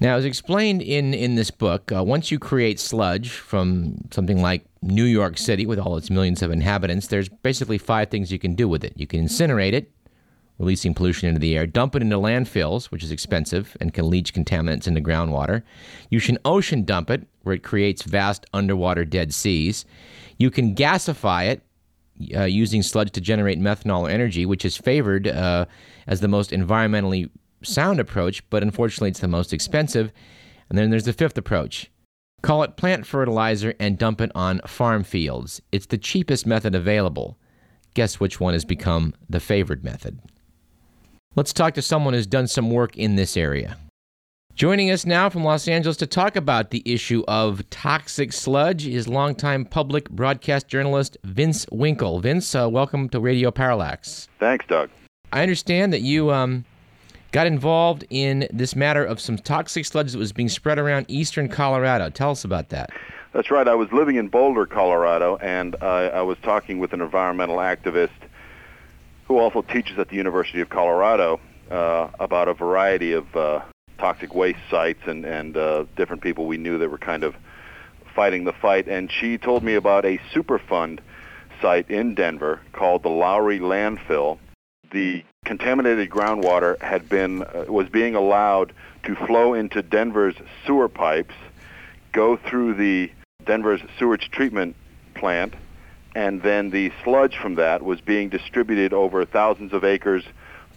Now, 0.00 0.16
as 0.16 0.24
explained 0.24 0.82
in, 0.82 1.14
in 1.14 1.36
this 1.36 1.52
book, 1.52 1.92
uh, 1.92 2.02
once 2.02 2.32
you 2.32 2.40
create 2.40 2.80
sludge 2.80 3.30
from 3.30 3.98
something 4.10 4.42
like 4.42 4.64
New 4.82 5.04
York 5.04 5.38
City 5.38 5.64
with 5.64 5.78
all 5.78 5.96
its 5.96 6.10
millions 6.10 6.42
of 6.42 6.50
inhabitants, 6.50 7.06
there's 7.06 7.28
basically 7.28 7.78
five 7.78 8.10
things 8.10 8.32
you 8.32 8.40
can 8.40 8.56
do 8.56 8.68
with 8.68 8.82
it. 8.82 8.94
You 8.96 9.06
can 9.06 9.24
incinerate 9.24 9.74
it, 9.74 9.92
releasing 10.58 10.92
pollution 10.92 11.28
into 11.28 11.38
the 11.38 11.56
air, 11.56 11.68
dump 11.68 11.94
it 11.94 12.02
into 12.02 12.16
landfills, 12.16 12.86
which 12.86 13.04
is 13.04 13.12
expensive 13.12 13.76
and 13.80 13.94
can 13.94 14.10
leach 14.10 14.34
contaminants 14.34 14.88
into 14.88 15.00
groundwater. 15.00 15.62
You 16.10 16.20
can 16.20 16.38
ocean 16.44 16.82
dump 16.82 17.08
it, 17.08 17.28
where 17.42 17.54
it 17.54 17.62
creates 17.62 18.02
vast 18.02 18.44
underwater 18.52 19.04
dead 19.04 19.32
seas. 19.32 19.84
You 20.42 20.50
can 20.50 20.74
gasify 20.74 21.46
it, 21.52 21.62
uh, 22.36 22.46
using 22.46 22.82
sludge 22.82 23.12
to 23.12 23.20
generate 23.20 23.60
methanol 23.60 24.10
energy, 24.10 24.44
which 24.44 24.64
is 24.64 24.76
favored 24.76 25.28
uh, 25.28 25.66
as 26.08 26.18
the 26.18 26.26
most 26.26 26.50
environmentally 26.50 27.30
sound 27.62 28.00
approach, 28.00 28.42
but 28.50 28.60
unfortunately 28.60 29.10
it's 29.10 29.20
the 29.20 29.28
most 29.28 29.52
expensive. 29.52 30.12
And 30.68 30.76
then 30.76 30.90
there's 30.90 31.04
the 31.04 31.12
fifth 31.12 31.38
approach. 31.38 31.92
Call 32.42 32.64
it 32.64 32.76
plant 32.76 33.06
fertilizer 33.06 33.74
and 33.78 33.96
dump 33.96 34.20
it 34.20 34.32
on 34.34 34.60
farm 34.66 35.04
fields. 35.04 35.62
It's 35.70 35.86
the 35.86 35.96
cheapest 35.96 36.44
method 36.44 36.74
available. 36.74 37.38
Guess 37.94 38.18
which 38.18 38.40
one 38.40 38.54
has 38.54 38.64
become 38.64 39.14
the 39.30 39.38
favored 39.38 39.84
method? 39.84 40.18
Let's 41.36 41.52
talk 41.52 41.74
to 41.74 41.82
someone 41.82 42.14
who's 42.14 42.26
done 42.26 42.48
some 42.48 42.68
work 42.68 42.96
in 42.96 43.14
this 43.14 43.36
area. 43.36 43.76
Joining 44.54 44.90
us 44.90 45.06
now 45.06 45.30
from 45.30 45.44
Los 45.44 45.66
Angeles 45.66 45.96
to 45.96 46.06
talk 46.06 46.36
about 46.36 46.70
the 46.70 46.82
issue 46.84 47.24
of 47.26 47.68
toxic 47.70 48.34
sludge 48.34 48.86
is 48.86 49.08
longtime 49.08 49.64
public 49.64 50.10
broadcast 50.10 50.68
journalist 50.68 51.16
Vince 51.24 51.66
Winkle. 51.72 52.20
Vince, 52.20 52.54
uh, 52.54 52.68
welcome 52.68 53.08
to 53.08 53.18
Radio 53.18 53.50
Parallax. 53.50 54.28
Thanks, 54.38 54.66
Doug. 54.66 54.90
I 55.32 55.42
understand 55.42 55.90
that 55.94 56.02
you 56.02 56.30
um, 56.30 56.66
got 57.32 57.46
involved 57.46 58.04
in 58.10 58.46
this 58.52 58.76
matter 58.76 59.02
of 59.02 59.20
some 59.20 59.38
toxic 59.38 59.86
sludge 59.86 60.12
that 60.12 60.18
was 60.18 60.32
being 60.32 60.50
spread 60.50 60.78
around 60.78 61.06
eastern 61.08 61.48
Colorado. 61.48 62.10
Tell 62.10 62.30
us 62.30 62.44
about 62.44 62.68
that. 62.68 62.90
That's 63.32 63.50
right. 63.50 63.66
I 63.66 63.74
was 63.74 63.90
living 63.90 64.16
in 64.16 64.28
Boulder, 64.28 64.66
Colorado, 64.66 65.36
and 65.36 65.76
uh, 65.80 66.10
I 66.12 66.20
was 66.20 66.36
talking 66.42 66.78
with 66.78 66.92
an 66.92 67.00
environmental 67.00 67.56
activist 67.56 68.10
who 69.24 69.38
also 69.38 69.62
teaches 69.62 69.98
at 69.98 70.10
the 70.10 70.16
University 70.16 70.60
of 70.60 70.68
Colorado 70.68 71.40
uh, 71.70 72.10
about 72.20 72.48
a 72.48 72.54
variety 72.54 73.12
of 73.12 73.34
uh, 73.34 73.62
toxic 74.02 74.34
waste 74.34 74.58
sites 74.68 74.98
and, 75.06 75.24
and 75.24 75.56
uh, 75.56 75.84
different 75.96 76.22
people 76.22 76.46
we 76.46 76.56
knew 76.56 76.76
that 76.76 76.90
were 76.90 76.98
kind 76.98 77.22
of 77.22 77.36
fighting 78.16 78.42
the 78.42 78.52
fight. 78.52 78.88
And 78.88 79.08
she 79.10 79.38
told 79.38 79.62
me 79.62 79.76
about 79.76 80.04
a 80.04 80.18
Superfund 80.34 80.98
site 81.60 81.88
in 81.88 82.16
Denver 82.16 82.60
called 82.72 83.04
the 83.04 83.08
Lowry 83.08 83.60
Landfill. 83.60 84.40
The 84.90 85.22
contaminated 85.44 86.10
groundwater 86.10 86.82
had 86.82 87.08
been 87.08 87.44
uh, 87.44 87.66
was 87.68 87.88
being 87.88 88.16
allowed 88.16 88.72
to 89.04 89.14
flow 89.14 89.54
into 89.54 89.82
Denver's 89.82 90.34
sewer 90.66 90.88
pipes, 90.88 91.34
go 92.10 92.36
through 92.36 92.74
the 92.74 93.08
Denver's 93.46 93.82
sewage 94.00 94.32
treatment 94.32 94.74
plant, 95.14 95.54
and 96.16 96.42
then 96.42 96.70
the 96.70 96.90
sludge 97.04 97.36
from 97.36 97.54
that 97.54 97.82
was 97.82 98.00
being 98.00 98.30
distributed 98.30 98.92
over 98.92 99.24
thousands 99.24 99.72
of 99.72 99.84
acres 99.84 100.24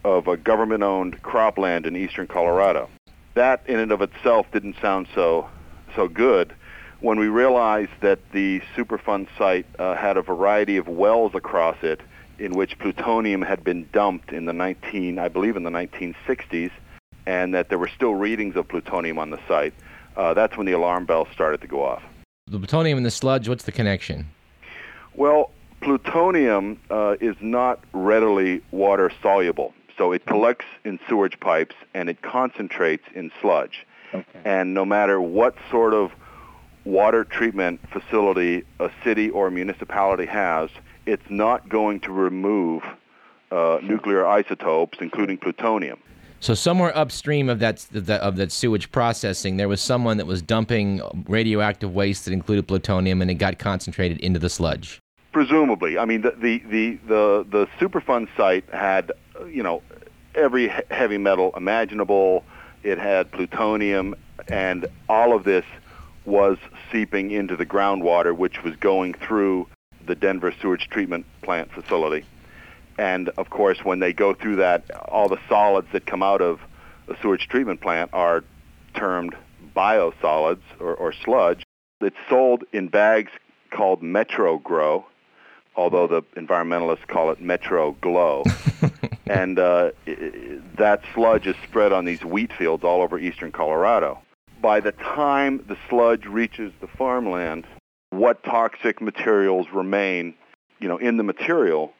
of 0.04 0.28
a 0.28 0.38
government-owned 0.38 1.24
cropland 1.24 1.88
in 1.88 1.96
eastern 1.96 2.28
Colorado. 2.28 2.88
That 3.36 3.62
in 3.68 3.80
and 3.80 3.92
of 3.92 4.02
itself 4.02 4.48
didn't 4.52 4.76
sound 4.82 5.08
so 5.14 5.50
so 5.96 6.08
good 6.08 6.54
when 7.00 7.20
we 7.20 7.28
realized 7.28 7.92
that 8.02 8.20
the 8.32 8.62
Superfund 8.76 9.28
site 9.38 9.66
uh, 9.78 9.96
had 9.96 10.18
a 10.18 10.22
variety 10.22 10.78
of 10.78 10.88
wells 10.88 11.36
across 11.36 11.78
it 11.84 12.02
in 12.40 12.54
which 12.54 12.78
plutonium 12.80 13.42
had 13.42 13.64
been 13.64 13.88
dumped 13.94 14.32
in 14.32 14.46
the 14.46 14.54
19, 14.54 15.20
I 15.20 15.28
believe 15.28 15.56
in 15.56 15.64
the 15.64 15.70
1960s, 15.70 16.72
and 17.26 17.54
that 17.54 17.70
there 17.70 17.78
were 17.78 17.88
still 17.88 18.16
readings 18.16 18.56
of 18.56 18.68
plutonium 18.68 19.20
on 19.20 19.30
the 19.30 19.40
site. 19.48 19.74
Uh, 20.18 20.34
that's 20.34 20.58
when 20.58 20.66
the 20.66 20.74
alarm 20.74 21.06
bells 21.06 21.28
started 21.32 21.62
to 21.62 21.68
go 21.68 21.84
off. 21.84 22.04
The 22.48 22.58
plutonium 22.58 22.98
in 22.98 23.04
the 23.04 23.12
sludge, 23.12 23.48
what's 23.48 23.64
the 23.64 23.72
connection? 23.72 24.28
Well, 25.14 25.52
plutonium 25.82 26.80
uh, 26.90 27.16
is 27.22 27.36
not 27.40 27.84
readily 27.94 28.62
water 28.72 29.12
soluble. 29.22 29.74
So 29.98 30.12
it 30.12 30.26
collects 30.26 30.66
in 30.84 31.00
sewage 31.08 31.40
pipes 31.40 31.76
and 31.94 32.10
it 32.10 32.22
concentrates 32.22 33.06
in 33.14 33.32
sludge. 33.42 33.86
Okay. 34.14 34.40
And 34.44 34.74
no 34.74 34.86
matter 34.86 35.22
what 35.22 35.56
sort 35.72 35.94
of 35.94 36.12
water 36.84 37.24
treatment 37.24 37.80
facility 37.92 38.64
a 38.80 38.92
city 39.04 39.30
or 39.30 39.50
municipality 39.50 40.26
has, 40.26 40.70
it's 41.06 41.30
not 41.30 41.68
going 41.70 42.00
to 42.02 42.12
remove 42.12 42.84
uh, 43.52 43.80
nuclear 43.82 44.26
isotopes, 44.26 44.98
including 45.02 45.38
plutonium. 45.38 46.00
So 46.40 46.54
somewhere 46.54 46.96
upstream 46.96 47.50
of 47.50 47.60
that 47.60 47.88
of 48.10 48.36
that 48.36 48.52
sewage 48.52 48.92
processing, 48.92 49.58
there 49.58 49.68
was 49.68 49.82
someone 49.82 50.18
that 50.18 50.28
was 50.28 50.42
dumping 50.42 51.02
radioactive 51.28 51.96
waste 51.96 52.26
that 52.26 52.34
included 52.34 52.68
plutonium, 52.68 53.22
and 53.22 53.32
it 53.32 53.36
got 53.36 53.58
concentrated 53.58 54.20
into 54.20 54.38
the 54.38 54.50
sludge. 54.50 55.02
Presumably, 55.36 55.98
I 55.98 56.06
mean 56.06 56.22
the 56.22 56.32
the 56.32 56.60
the 56.60 56.96
the, 57.08 57.46
the 57.50 57.68
Superfund 57.78 58.30
site 58.38 58.64
had 58.70 59.12
you 59.46 59.64
know 59.64 59.82
every 60.34 60.72
heavy 60.90 61.18
metal 61.18 61.52
imaginable. 61.58 62.46
It 62.84 62.98
had 63.00 63.34
plutonium, 63.34 64.16
and 64.48 64.86
all 65.10 65.36
of 65.36 65.44
this 65.44 65.66
was 66.24 66.58
seeping 66.90 67.32
into 67.32 67.58
the 67.58 67.66
groundwater, 67.66 68.34
which 68.34 68.64
was 68.64 68.78
going 68.78 69.14
through 69.14 69.68
the 70.06 70.16
Denver 70.16 70.54
sewage 70.62 70.88
treatment 70.90 71.26
plant 71.42 71.70
facility. 71.70 72.24
And 72.98 73.28
of 73.38 73.50
course, 73.50 73.84
when 73.84 74.00
they 74.00 74.14
go 74.14 74.34
through 74.34 74.56
that, 74.56 74.90
all 75.10 75.28
the 75.28 75.42
solids 75.50 75.90
that 75.92 76.06
come 76.06 76.24
out 76.24 76.40
of 76.40 76.62
the 77.08 77.18
sewage 77.22 77.50
treatment 77.50 77.82
plant 77.82 78.10
are 78.14 78.46
termed 78.94 79.36
biosolids 79.76 80.64
or, 80.80 80.96
or 80.96 81.12
sludge. 81.12 81.66
It's 82.00 82.16
sold 82.30 82.64
in 82.72 82.88
bags 82.88 83.34
called 83.70 84.02
Metro 84.02 84.60
Grow, 84.60 85.06
although 85.76 86.08
the 86.08 86.22
environmentalists 86.40 87.08
call 87.08 87.32
it 87.32 87.42
Metro 87.42 87.94
Glow. 88.02 88.44
and 89.28 89.60
uh, 89.60 89.92
that 90.76 91.02
sludge 91.14 91.48
is 91.48 91.56
spread 91.64 91.92
on 91.92 92.06
these 92.06 92.24
wheat 92.24 92.52
fields 92.54 92.84
all 92.84 93.02
over 93.02 93.18
eastern 93.18 93.52
Colorado. 93.52 94.20
By 94.62 94.80
the 94.80 94.92
time 94.94 95.64
the 95.68 95.78
sludge 95.90 96.26
reaches 96.26 96.72
the 96.82 96.88
farmland, 96.88 97.66
what 98.12 98.44
toxic 98.44 99.02
materials 99.02 99.68
remain, 99.74 100.34
you 100.80 100.88
know, 100.88 100.98
in 100.98 101.18
the 101.18 101.24
material, 101.24 101.94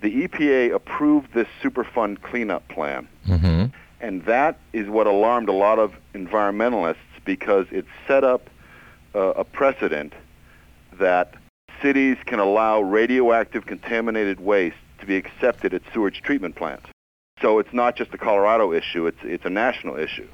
the 0.00 0.26
EPA 0.26 0.74
approved 0.74 1.32
this 1.32 1.48
Superfund 1.62 2.22
cleanup 2.22 2.66
plan. 2.68 3.08
Mm-hmm. 3.26 3.66
And 4.00 4.24
that 4.26 4.58
is 4.72 4.88
what 4.88 5.06
alarmed 5.06 5.48
a 5.48 5.52
lot 5.52 5.78
of 5.78 5.94
environmentalists 6.14 6.96
because 7.24 7.66
it 7.70 7.86
set 8.06 8.22
up 8.22 8.50
uh, 9.14 9.32
a 9.36 9.44
precedent 9.44 10.12
that 10.98 11.34
cities 11.84 12.16
can 12.24 12.38
allow 12.38 12.80
radioactive 12.80 13.66
contaminated 13.66 14.40
waste 14.40 14.76
to 14.98 15.04
be 15.04 15.16
accepted 15.16 15.74
at 15.74 15.82
sewage 15.92 16.22
treatment 16.22 16.56
plants. 16.56 16.86
So 17.42 17.58
it's 17.58 17.74
not 17.74 17.94
just 17.94 18.14
a 18.14 18.18
Colorado 18.18 18.72
issue, 18.72 19.06
it's, 19.06 19.18
it's 19.22 19.44
a 19.44 19.50
national 19.50 19.98
issue. 19.98 20.26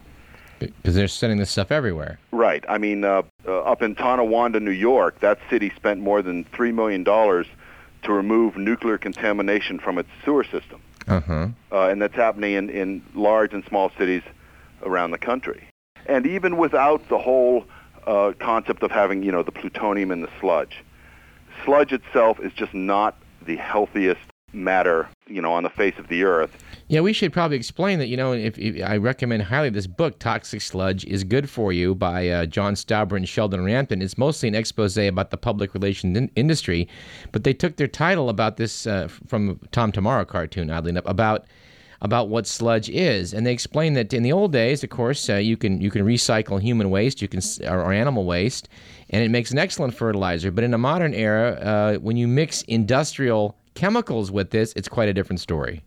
Because 0.60 0.94
they're 0.94 1.08
sending 1.08 1.38
this 1.38 1.50
stuff 1.50 1.72
everywhere. 1.72 2.20
Right. 2.30 2.64
I 2.68 2.78
mean, 2.78 3.02
uh, 3.02 3.22
uh, 3.48 3.62
up 3.62 3.82
in 3.82 3.96
Tonawanda, 3.96 4.60
New 4.60 4.70
York, 4.70 5.18
that 5.20 5.38
city 5.48 5.72
spent 5.74 6.00
more 6.00 6.22
than 6.22 6.44
$3 6.44 6.72
million 6.72 7.04
to 7.04 8.12
remove 8.12 8.56
nuclear 8.56 8.96
contamination 8.96 9.80
from 9.80 9.98
its 9.98 10.08
sewer 10.24 10.44
system. 10.44 10.80
Uh-huh. 11.08 11.48
Uh, 11.72 11.88
and 11.88 12.00
that's 12.00 12.14
happening 12.14 12.52
in, 12.52 12.70
in 12.70 13.02
large 13.14 13.54
and 13.54 13.64
small 13.64 13.90
cities 13.98 14.22
around 14.82 15.10
the 15.10 15.18
country. 15.18 15.66
And 16.06 16.26
even 16.26 16.58
without 16.58 17.08
the 17.08 17.18
whole 17.18 17.64
uh, 18.06 18.34
concept 18.38 18.84
of 18.84 18.92
having, 18.92 19.24
you 19.24 19.32
know, 19.32 19.42
the 19.42 19.52
plutonium 19.52 20.12
in 20.12 20.20
the 20.20 20.30
sludge, 20.38 20.84
sludge 21.64 21.92
itself 21.92 22.40
is 22.40 22.52
just 22.52 22.74
not 22.74 23.16
the 23.46 23.56
healthiest 23.56 24.20
matter, 24.52 25.08
you 25.26 25.40
know, 25.40 25.52
on 25.52 25.62
the 25.62 25.70
face 25.70 25.94
of 25.98 26.08
the 26.08 26.24
earth. 26.24 26.62
Yeah, 26.88 27.00
we 27.00 27.12
should 27.12 27.32
probably 27.32 27.56
explain 27.56 28.00
that. 28.00 28.08
You 28.08 28.16
know, 28.16 28.32
if, 28.32 28.58
if 28.58 28.84
I 28.84 28.96
recommend 28.96 29.44
highly 29.44 29.70
this 29.70 29.86
book, 29.86 30.18
"Toxic 30.18 30.60
Sludge 30.60 31.04
is 31.04 31.22
Good 31.22 31.48
for 31.48 31.72
You" 31.72 31.94
by 31.94 32.28
uh, 32.28 32.46
John 32.46 32.74
Stauber 32.74 33.16
and 33.16 33.28
Sheldon 33.28 33.64
Rampton. 33.64 34.02
It's 34.02 34.18
mostly 34.18 34.48
an 34.48 34.56
expose 34.56 34.96
about 34.96 35.30
the 35.30 35.36
public 35.36 35.72
relations 35.72 36.16
in- 36.16 36.30
industry, 36.34 36.88
but 37.30 37.44
they 37.44 37.52
took 37.52 37.76
their 37.76 37.86
title 37.86 38.28
about 38.28 38.56
this 38.56 38.86
uh, 38.86 39.08
from 39.26 39.60
Tom 39.70 39.92
Tomorrow 39.92 40.24
cartoon, 40.24 40.70
oddly 40.70 40.90
enough, 40.90 41.06
about 41.06 41.46
about 42.02 42.28
what 42.28 42.46
sludge 42.46 42.88
is, 42.88 43.34
and 43.34 43.46
they 43.46 43.52
explain 43.52 43.94
that 43.94 44.12
in 44.12 44.22
the 44.22 44.32
old 44.32 44.52
days, 44.52 44.82
of 44.82 44.90
course, 44.90 45.28
uh, 45.28 45.34
you 45.36 45.56
can 45.56 45.80
you 45.80 45.90
can 45.90 46.04
recycle 46.04 46.60
human 46.60 46.90
waste, 46.90 47.20
you 47.20 47.28
can 47.28 47.40
or, 47.64 47.82
or, 47.82 47.92
animal 47.92 48.24
waste, 48.24 48.68
and 49.10 49.22
it 49.22 49.30
makes 49.30 49.50
an 49.50 49.58
excellent 49.58 49.94
fertilizer. 49.94 50.50
But 50.50 50.64
in 50.64 50.72
a 50.72 50.78
modern 50.78 51.12
era, 51.12 51.52
uh, 51.52 51.98
when 51.98 52.16
you 52.16 52.26
mix 52.26 52.62
industrial 52.62 53.56
chemicals 53.74 54.30
with 54.30 54.50
this, 54.50 54.72
it's 54.76 54.88
quite 54.88 55.08
a 55.08 55.14
different 55.14 55.40
story. 55.40 55.82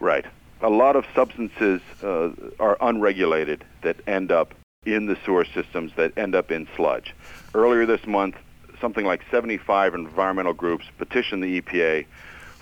Right. 0.00 0.24
A 0.62 0.70
lot 0.70 0.96
of 0.96 1.04
substances 1.14 1.80
uh, 2.02 2.30
are 2.60 2.78
unregulated 2.80 3.64
that 3.82 3.96
end 4.06 4.30
up 4.32 4.54
in 4.84 5.06
the 5.06 5.16
sewer 5.24 5.44
systems 5.44 5.92
that 5.96 6.16
end 6.16 6.34
up 6.34 6.50
in 6.50 6.68
sludge. 6.76 7.14
Earlier 7.54 7.86
this 7.86 8.06
month, 8.06 8.36
something 8.80 9.04
like 9.04 9.22
75 9.30 9.94
environmental 9.94 10.52
groups 10.52 10.86
petitioned 10.98 11.42
the 11.42 11.60
EPA 11.60 12.06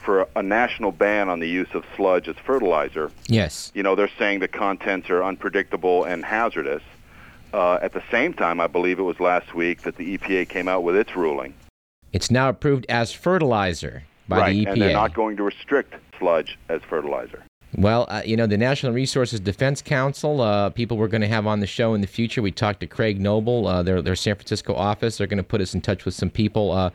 for 0.01 0.29
a 0.37 0.43
national 0.43 0.93
ban 0.93 1.29
on 1.29 1.41
the 1.41 1.49
use 1.49 1.69
of 1.75 1.85
sludge 1.97 2.29
as 2.29 2.37
fertilizer. 2.37 3.11
Yes. 3.27 3.71
You 3.75 3.83
know, 3.83 3.95
they're 3.95 4.11
saying 4.19 4.41
the 4.41 4.49
contents 4.49 5.11
are 5.11 5.23
unpredictable 5.23 6.05
and 6.05 6.25
hazardous. 6.25 6.83
Uh, 7.53 7.79
at 7.83 7.93
the 7.93 8.03
same 8.11 8.33
time, 8.33 8.61
I 8.61 8.67
believe 8.67 8.99
it 8.99 9.03
was 9.03 9.21
last 9.21 9.55
week 9.55 9.83
that 9.83 9.97
the 9.97 10.17
EPA 10.17 10.49
came 10.49 10.69
out 10.69 10.83
with 10.83 10.97
its 10.97 11.17
ruling. 11.17 11.55
It's 12.13 12.31
now 12.31 12.49
approved 12.49 12.87
as 12.89 13.13
fertilizer 13.13 14.05
by 14.29 14.39
right, 14.39 14.53
the 14.53 14.65
EPA. 14.65 14.73
and 14.73 14.83
they're 14.83 14.93
not 14.93 15.15
going 15.15 15.37
to 15.37 15.43
restrict 15.43 15.95
sludge 16.19 16.59
as 16.69 16.81
fertilizer. 16.83 17.43
Well, 17.77 18.07
uh, 18.09 18.23
you 18.25 18.37
know, 18.37 18.49
the 18.49 18.59
National 18.59 18.93
Resources 18.93 19.39
Defense 19.39 19.81
Council, 19.81 20.41
uh, 20.41 20.71
people 20.71 20.97
we're 20.97 21.07
going 21.07 21.21
to 21.21 21.29
have 21.29 21.47
on 21.47 21.61
the 21.61 21.69
show 21.69 21.95
in 21.95 22.01
the 22.01 22.09
future. 22.09 22.43
We 22.43 22.51
talked 22.51 22.81
to 22.81 22.87
Craig 22.89 23.21
Noble, 23.21 23.69
uh, 23.69 23.85
their, 23.85 24.03
their 24.03 24.17
San 24.17 24.35
Francisco 24.35 24.75
office. 24.75 25.19
They're 25.19 25.29
going 25.29 25.37
to 25.39 25.45
put 25.45 25.61
us 25.61 25.73
in 25.73 25.81
touch 25.81 26.05
with 26.05 26.15
some 26.15 26.31
people 26.31 26.73
uh, 26.73 26.91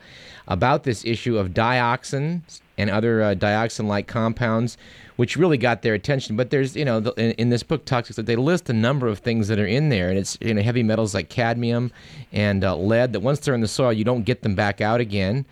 about 0.48 0.82
this 0.82 1.02
issue 1.06 1.38
of 1.38 1.50
dioxins 1.50 2.60
and 2.76 2.90
other 2.90 3.22
uh, 3.22 3.34
dioxin 3.34 3.86
like 3.86 4.06
compounds, 4.06 4.76
which 5.16 5.34
really 5.38 5.56
got 5.56 5.80
their 5.80 5.94
attention. 5.94 6.36
But 6.36 6.50
there's, 6.50 6.76
you 6.76 6.84
know, 6.84 7.00
the, 7.00 7.12
in, 7.12 7.30
in, 7.32 7.48
this 7.48 7.62
book, 7.62 7.86
Toxics, 7.86 8.22
they 8.22 8.36
list 8.36 8.68
a 8.68 8.74
number 8.74 9.06
of 9.08 9.20
things 9.20 9.48
that 9.48 9.58
are 9.58 9.66
in 9.66 9.88
there. 9.88 10.10
And 10.10 10.18
it's, 10.18 10.36
you 10.42 10.52
know, 10.52 10.60
heavy 10.60 10.82
metals 10.82 11.14
like 11.14 11.30
cadmium 11.30 11.90
and 12.32 12.62
uh, 12.62 12.76
lead 12.76 13.14
that 13.14 13.20
once 13.20 13.38
they're 13.40 13.54
in 13.54 13.62
the 13.62 13.68
soil, 13.68 13.94
you 13.94 14.04
don't 14.04 14.24
get 14.24 14.42
them 14.42 14.54
back 14.54 14.82
out 14.82 15.00
again. 15.00 15.46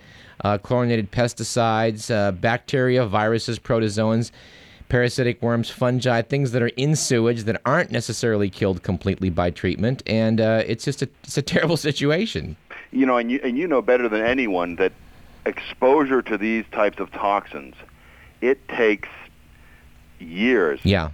chlorinated 0.63 1.11
pesticides, 1.11 2.41
bacteria, 2.43 3.07
viruses, 3.07 3.59
protozoans 3.59 4.31
parasitic 4.89 5.43
worms, 5.43 5.71
fungi, 5.71 6.23
things 6.23 6.53
that 6.53 6.63
are 6.63 6.71
in 6.77 6.97
sewage 6.97 7.45
that 7.45 7.61
aren't 7.65 7.91
necessarily 7.91 8.51
killed 8.51 8.83
completely 8.83 9.31
by 9.31 9.51
treatment, 9.51 10.03
and 10.07 10.41
uh, 10.41 10.63
it's 10.67 10.85
just 10.85 11.03
a, 11.03 11.09
it's 11.23 11.37
a 11.37 11.43
terrible 11.43 11.77
situation. 11.89 12.57
You 12.91 13.07
know, 13.07 13.17
and 13.17 13.31
you 13.31 13.41
and 13.43 13.59
you 13.59 13.67
know 13.67 13.83
better 13.83 14.09
than 14.09 14.21
anyone 14.21 14.77
that 14.77 14.93
exposure 15.47 16.23
to 16.23 16.39
these 16.39 16.65
types 16.73 17.01
of 17.01 17.11
toxins, 17.13 17.75
it 18.41 18.67
takes 18.69 19.09
years. 20.19 20.81
Yeah. 20.85 21.11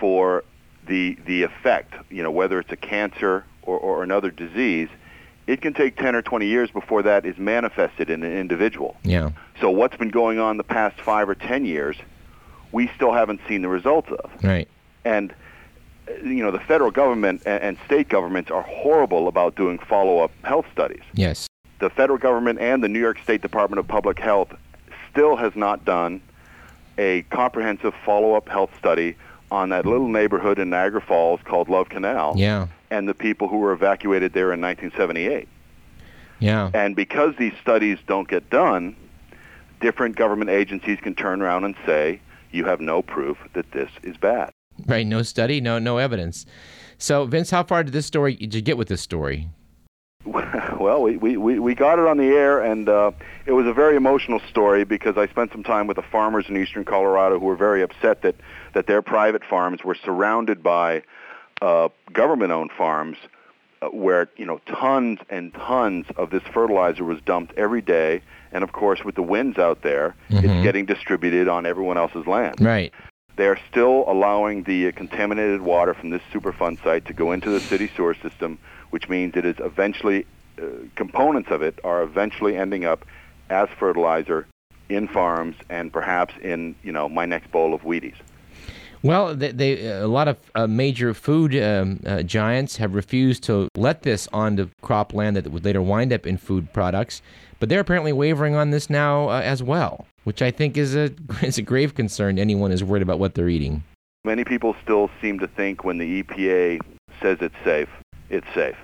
For 0.00 0.44
the 0.86 1.16
the 1.26 1.42
effect, 1.42 1.94
you 2.10 2.22
know, 2.22 2.30
whether 2.30 2.58
it's 2.58 2.72
a 2.72 2.76
cancer 2.76 3.44
or, 3.62 3.78
or 3.78 4.02
another 4.02 4.30
disease, 4.30 4.88
it 5.46 5.60
can 5.60 5.74
take 5.74 5.96
10 5.96 6.14
or 6.14 6.22
20 6.22 6.46
years 6.46 6.70
before 6.70 7.02
that 7.02 7.26
is 7.26 7.38
manifested 7.38 8.10
in 8.10 8.22
an 8.22 8.36
individual. 8.36 8.96
Yeah. 9.02 9.30
So 9.60 9.70
what's 9.70 9.96
been 9.96 10.10
going 10.10 10.38
on 10.38 10.56
the 10.56 10.64
past 10.64 11.00
5 11.00 11.28
or 11.28 11.34
10 11.34 11.64
years 11.64 11.96
we 12.74 12.90
still 12.96 13.12
haven't 13.12 13.40
seen 13.48 13.62
the 13.62 13.68
results 13.68 14.10
of. 14.10 14.30
Right. 14.42 14.68
And 15.04 15.32
you 16.22 16.42
know, 16.42 16.50
the 16.50 16.60
federal 16.60 16.90
government 16.90 17.42
and, 17.46 17.78
state 17.86 18.10
governments 18.10 18.50
are 18.50 18.62
horrible 18.62 19.26
about 19.26 19.54
doing 19.54 19.78
follow-up 19.78 20.30
health 20.42 20.66
studies. 20.70 21.00
Yes. 21.14 21.46
The 21.78 21.88
federal 21.88 22.18
government 22.18 22.58
and 22.60 22.84
the 22.84 22.88
New 22.88 23.00
York 23.00 23.18
State 23.22 23.40
Department 23.40 23.78
of 23.78 23.88
Public 23.88 24.18
Health 24.18 24.54
still 25.10 25.36
has 25.36 25.56
not 25.56 25.84
done 25.86 26.20
a 26.98 27.22
comprehensive 27.30 27.94
follow-up 28.04 28.48
health 28.48 28.70
study 28.78 29.16
on 29.50 29.70
that 29.70 29.86
little 29.86 30.08
neighborhood 30.08 30.58
in 30.58 30.68
Niagara 30.68 31.00
Falls 31.00 31.40
called 31.44 31.68
Love 31.68 31.88
Canal. 31.88 32.34
Yeah. 32.36 32.68
And 32.90 33.08
the 33.08 33.14
people 33.14 33.48
who 33.48 33.58
were 33.58 33.72
evacuated 33.72 34.32
there 34.34 34.52
in 34.52 34.60
1978. 34.60 35.48
Yeah. 36.38 36.70
And 36.74 36.94
because 36.94 37.34
these 37.38 37.54
studies 37.62 37.98
don't 38.06 38.28
get 38.28 38.50
done, 38.50 38.94
different 39.80 40.16
government 40.16 40.50
agencies 40.50 40.98
can 41.00 41.14
turn 41.14 41.40
around 41.40 41.64
and 41.64 41.74
say, 41.86 42.20
you 42.54 42.64
have 42.64 42.80
no 42.80 43.02
proof 43.02 43.36
that 43.54 43.70
this 43.72 43.90
is 44.02 44.16
bad. 44.16 44.50
Right, 44.86 45.06
no 45.06 45.22
study, 45.22 45.60
no 45.60 45.78
no 45.78 45.98
evidence. 45.98 46.46
So, 46.98 47.26
Vince, 47.26 47.50
how 47.50 47.64
far 47.64 47.84
did 47.84 47.92
this 47.92 48.06
story 48.06 48.34
did 48.34 48.54
you 48.54 48.62
get 48.62 48.78
with 48.78 48.88
this 48.88 49.02
story? 49.02 49.48
Well, 50.84 51.00
we, 51.00 51.16
we, 51.16 51.58
we 51.58 51.74
got 51.74 51.98
it 51.98 52.06
on 52.06 52.18
the 52.18 52.26
air, 52.26 52.60
and 52.60 52.90
uh, 52.90 53.12
it 53.46 53.52
was 53.52 53.66
a 53.66 53.72
very 53.72 53.96
emotional 53.96 54.38
story 54.50 54.84
because 54.84 55.16
I 55.16 55.26
spent 55.28 55.50
some 55.50 55.62
time 55.62 55.86
with 55.86 55.96
the 55.96 56.02
farmers 56.02 56.44
in 56.46 56.58
eastern 56.58 56.84
Colorado 56.84 57.40
who 57.40 57.46
were 57.46 57.56
very 57.56 57.80
upset 57.80 58.20
that, 58.20 58.34
that 58.74 58.86
their 58.86 59.00
private 59.00 59.42
farms 59.48 59.82
were 59.82 59.94
surrounded 59.94 60.62
by 60.62 61.02
uh, 61.62 61.88
government-owned 62.12 62.70
farms 62.76 63.16
where 63.92 64.28
you 64.36 64.46
know 64.46 64.58
tons 64.66 65.18
and 65.28 65.52
tons 65.54 66.06
of 66.16 66.30
this 66.30 66.42
fertilizer 66.52 67.04
was 67.04 67.20
dumped 67.22 67.54
every 67.56 67.80
day, 67.80 68.22
and 68.52 68.64
of 68.64 68.72
course, 68.72 69.04
with 69.04 69.14
the 69.14 69.22
winds 69.22 69.58
out 69.58 69.82
there, 69.82 70.14
mm-hmm. 70.30 70.44
it's 70.44 70.62
getting 70.62 70.86
distributed 70.86 71.48
on 71.48 71.66
everyone 71.66 71.98
else's 71.98 72.26
land. 72.26 72.60
Right. 72.60 72.92
They're 73.36 73.58
still 73.68 74.04
allowing 74.06 74.62
the 74.62 74.88
uh, 74.88 74.92
contaminated 74.92 75.62
water 75.62 75.92
from 75.92 76.10
this 76.10 76.22
Superfund 76.32 76.82
site 76.84 77.04
to 77.06 77.12
go 77.12 77.32
into 77.32 77.50
the 77.50 77.58
city 77.58 77.90
sewer 77.96 78.14
system, 78.14 78.58
which 78.90 79.08
means 79.08 79.34
it 79.36 79.44
is 79.44 79.56
eventually, 79.58 80.24
uh, 80.56 80.66
components 80.94 81.50
of 81.50 81.60
it 81.62 81.80
are 81.82 82.02
eventually 82.02 82.56
ending 82.56 82.84
up 82.84 83.04
as 83.50 83.68
fertilizer 83.76 84.46
in 84.88 85.08
farms 85.08 85.56
and 85.68 85.92
perhaps 85.92 86.34
in, 86.42 86.76
you 86.84 86.92
know, 86.92 87.08
my 87.08 87.26
next 87.26 87.50
bowl 87.50 87.74
of 87.74 87.82
Wheaties. 87.82 88.14
Well, 89.04 89.34
they, 89.36 89.52
they, 89.52 89.86
a 89.86 90.08
lot 90.08 90.28
of 90.28 90.38
uh, 90.54 90.66
major 90.66 91.12
food 91.12 91.54
um, 91.62 92.00
uh, 92.06 92.22
giants 92.22 92.78
have 92.78 92.94
refused 92.94 93.42
to 93.44 93.68
let 93.76 94.02
this 94.02 94.26
onto 94.32 94.70
cropland 94.82 95.34
that 95.34 95.46
would 95.52 95.62
later 95.62 95.82
wind 95.82 96.10
up 96.10 96.26
in 96.26 96.38
food 96.38 96.72
products, 96.72 97.20
but 97.60 97.68
they're 97.68 97.80
apparently 97.80 98.14
wavering 98.14 98.54
on 98.54 98.70
this 98.70 98.88
now 98.88 99.28
uh, 99.28 99.42
as 99.44 99.62
well, 99.62 100.06
which 100.24 100.40
I 100.40 100.50
think 100.50 100.78
is 100.78 100.96
a 100.96 101.10
is 101.42 101.58
a 101.58 101.62
grave 101.62 101.94
concern. 101.94 102.38
Anyone 102.38 102.72
is 102.72 102.82
worried 102.82 103.02
about 103.02 103.18
what 103.18 103.34
they're 103.34 103.50
eating. 103.50 103.84
Many 104.24 104.42
people 104.42 104.74
still 104.82 105.10
seem 105.20 105.38
to 105.40 105.48
think 105.48 105.84
when 105.84 105.98
the 105.98 106.22
EPA 106.22 106.80
says 107.20 107.36
it's 107.42 107.54
safe, 107.62 107.90
it's 108.30 108.46
safe. 108.54 108.76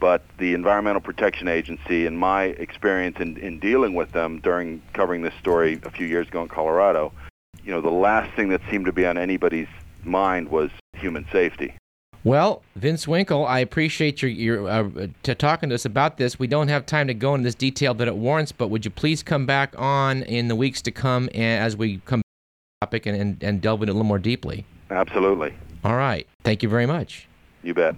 But 0.00 0.22
the 0.38 0.54
Environmental 0.54 1.02
Protection 1.02 1.46
Agency, 1.46 2.06
in 2.06 2.16
my 2.16 2.44
experience 2.44 3.18
in, 3.20 3.36
in 3.36 3.58
dealing 3.60 3.92
with 3.92 4.12
them 4.12 4.40
during 4.40 4.80
covering 4.94 5.20
this 5.20 5.34
story 5.34 5.78
a 5.82 5.90
few 5.90 6.06
years 6.06 6.26
ago 6.26 6.40
in 6.40 6.48
Colorado, 6.48 7.12
you 7.64 7.72
know, 7.72 7.80
the 7.80 7.90
last 7.90 8.34
thing 8.34 8.48
that 8.50 8.60
seemed 8.70 8.86
to 8.86 8.92
be 8.92 9.06
on 9.06 9.18
anybody's 9.18 9.68
mind 10.04 10.48
was 10.48 10.70
human 10.94 11.26
safety. 11.32 11.74
Well, 12.22 12.62
Vince 12.76 13.08
Winkle, 13.08 13.46
I 13.46 13.60
appreciate 13.60 14.20
your, 14.20 14.30
your 14.30 14.68
uh, 14.68 15.06
to 15.22 15.34
talking 15.34 15.70
to 15.70 15.74
us 15.74 15.86
about 15.86 16.18
this. 16.18 16.38
We 16.38 16.46
don't 16.46 16.68
have 16.68 16.84
time 16.84 17.06
to 17.06 17.14
go 17.14 17.34
into 17.34 17.44
this 17.44 17.54
detail 17.54 17.94
that 17.94 18.08
it 18.08 18.14
warrants, 18.14 18.52
but 18.52 18.68
would 18.68 18.84
you 18.84 18.90
please 18.90 19.22
come 19.22 19.46
back 19.46 19.74
on 19.78 20.22
in 20.24 20.48
the 20.48 20.56
weeks 20.56 20.82
to 20.82 20.90
come 20.90 21.30
as 21.30 21.76
we 21.76 21.98
come 22.04 22.20
topic 22.82 23.06
and, 23.06 23.16
and, 23.18 23.42
and 23.42 23.62
delve 23.62 23.82
into 23.82 23.92
it 23.92 23.94
a 23.94 23.94
little 23.94 24.06
more 24.06 24.18
deeply? 24.18 24.66
Absolutely. 24.90 25.54
All 25.82 25.96
right. 25.96 26.26
Thank 26.44 26.62
you 26.62 26.68
very 26.68 26.84
much. 26.84 27.26
You 27.62 27.72
bet. 27.72 27.96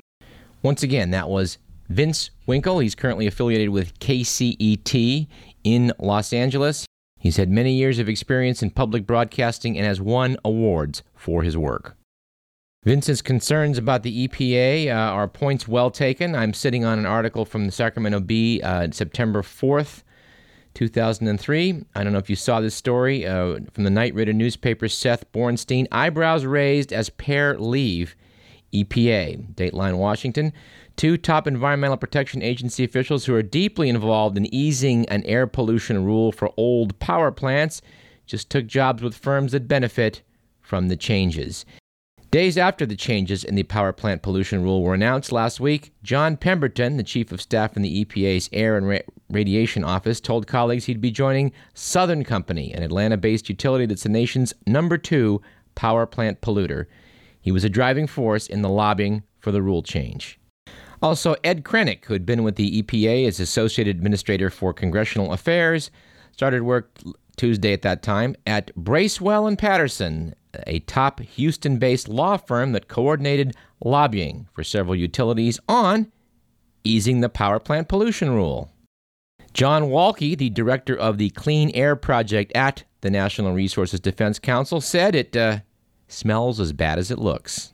Once 0.62 0.84
again, 0.84 1.10
that 1.10 1.28
was 1.28 1.58
Vince 1.88 2.30
Winkle. 2.46 2.78
He's 2.78 2.94
currently 2.94 3.26
affiliated 3.26 3.70
with 3.70 3.98
KCET 3.98 5.26
in 5.64 5.92
Los 5.98 6.32
Angeles. 6.32 6.86
He's 7.22 7.36
had 7.36 7.48
many 7.48 7.72
years 7.72 8.00
of 8.00 8.08
experience 8.08 8.64
in 8.64 8.70
public 8.70 9.06
broadcasting 9.06 9.78
and 9.78 9.86
has 9.86 10.00
won 10.00 10.36
awards 10.44 11.04
for 11.14 11.44
his 11.44 11.56
work. 11.56 11.96
Vincent's 12.82 13.22
concerns 13.22 13.78
about 13.78 14.02
the 14.02 14.26
EPA 14.26 14.88
uh, 14.88 14.92
are 14.92 15.28
points 15.28 15.68
well 15.68 15.88
taken. 15.88 16.34
I'm 16.34 16.52
sitting 16.52 16.84
on 16.84 16.98
an 16.98 17.06
article 17.06 17.44
from 17.44 17.64
the 17.66 17.70
Sacramento 17.70 18.18
Bee, 18.18 18.60
uh, 18.60 18.88
September 18.90 19.42
4th, 19.42 20.02
2003. 20.74 21.84
I 21.94 22.02
don't 22.02 22.12
know 22.12 22.18
if 22.18 22.28
you 22.28 22.34
saw 22.34 22.60
this 22.60 22.74
story 22.74 23.24
uh, 23.24 23.60
from 23.72 23.84
the 23.84 23.90
Knight 23.90 24.14
Ridder 24.14 24.32
newspaper. 24.32 24.88
Seth 24.88 25.30
Borenstein, 25.30 25.86
eyebrows 25.92 26.44
raised 26.44 26.92
as 26.92 27.08
pair 27.08 27.56
leave 27.56 28.16
EPA, 28.72 29.54
Dateline, 29.54 29.98
Washington. 29.98 30.52
Two 30.96 31.16
top 31.16 31.46
Environmental 31.46 31.96
Protection 31.96 32.42
Agency 32.42 32.84
officials 32.84 33.24
who 33.24 33.34
are 33.34 33.42
deeply 33.42 33.88
involved 33.88 34.36
in 34.36 34.52
easing 34.54 35.08
an 35.08 35.22
air 35.24 35.46
pollution 35.46 36.04
rule 36.04 36.32
for 36.32 36.52
old 36.56 36.98
power 36.98 37.30
plants 37.30 37.80
just 38.26 38.50
took 38.50 38.66
jobs 38.66 39.02
with 39.02 39.16
firms 39.16 39.52
that 39.52 39.68
benefit 39.68 40.22
from 40.60 40.88
the 40.88 40.96
changes. 40.96 41.64
Days 42.30 42.56
after 42.56 42.86
the 42.86 42.96
changes 42.96 43.44
in 43.44 43.56
the 43.56 43.62
power 43.62 43.92
plant 43.92 44.22
pollution 44.22 44.62
rule 44.62 44.82
were 44.82 44.94
announced 44.94 45.32
last 45.32 45.60
week, 45.60 45.92
John 46.02 46.38
Pemberton, 46.38 46.96
the 46.96 47.02
chief 47.02 47.30
of 47.30 47.42
staff 47.42 47.76
in 47.76 47.82
the 47.82 48.04
EPA's 48.04 48.48
Air 48.54 48.78
and 48.78 48.88
Ra- 48.88 48.98
Radiation 49.28 49.84
Office, 49.84 50.18
told 50.18 50.46
colleagues 50.46 50.86
he'd 50.86 51.02
be 51.02 51.10
joining 51.10 51.52
Southern 51.74 52.24
Company, 52.24 52.72
an 52.72 52.82
Atlanta 52.82 53.18
based 53.18 53.50
utility 53.50 53.84
that's 53.84 54.04
the 54.04 54.08
nation's 54.08 54.54
number 54.66 54.96
two 54.96 55.42
power 55.74 56.06
plant 56.06 56.40
polluter. 56.40 56.86
He 57.42 57.52
was 57.52 57.64
a 57.64 57.68
driving 57.68 58.06
force 58.06 58.46
in 58.46 58.62
the 58.62 58.68
lobbying 58.68 59.24
for 59.40 59.52
the 59.52 59.60
rule 59.60 59.82
change. 59.82 60.38
Also, 61.02 61.34
Ed 61.42 61.64
Krenik, 61.64 62.04
who 62.04 62.12
had 62.12 62.24
been 62.24 62.44
with 62.44 62.54
the 62.54 62.80
EPA 62.80 63.26
as 63.26 63.40
Associate 63.40 63.88
Administrator 63.88 64.48
for 64.48 64.72
Congressional 64.72 65.32
Affairs, 65.32 65.90
started 66.30 66.62
work 66.62 66.96
Tuesday 67.36 67.72
at 67.72 67.82
that 67.82 68.02
time 68.02 68.36
at 68.46 68.74
Bracewell 68.76 69.48
and 69.48 69.58
Patterson, 69.58 70.34
a 70.66 70.78
top 70.80 71.20
Houston 71.20 71.78
based 71.78 72.08
law 72.08 72.36
firm 72.36 72.72
that 72.72 72.86
coordinated 72.86 73.56
lobbying 73.84 74.46
for 74.52 74.62
several 74.62 74.94
utilities 74.94 75.58
on 75.68 76.10
easing 76.84 77.20
the 77.20 77.28
power 77.28 77.58
plant 77.58 77.88
pollution 77.88 78.30
rule. 78.30 78.70
John 79.52 79.84
Walke, 79.84 80.36
the 80.36 80.50
director 80.50 80.96
of 80.96 81.18
the 81.18 81.30
Clean 81.30 81.70
Air 81.74 81.96
Project 81.96 82.52
at 82.54 82.84
the 83.02 83.10
National 83.10 83.52
Resources 83.52 84.00
Defense 84.00 84.38
Council, 84.38 84.80
said 84.80 85.14
it 85.14 85.36
uh, 85.36 85.58
smells 86.12 86.60
as 86.60 86.72
bad 86.72 86.98
as 86.98 87.10
it 87.10 87.18
looks. 87.18 87.72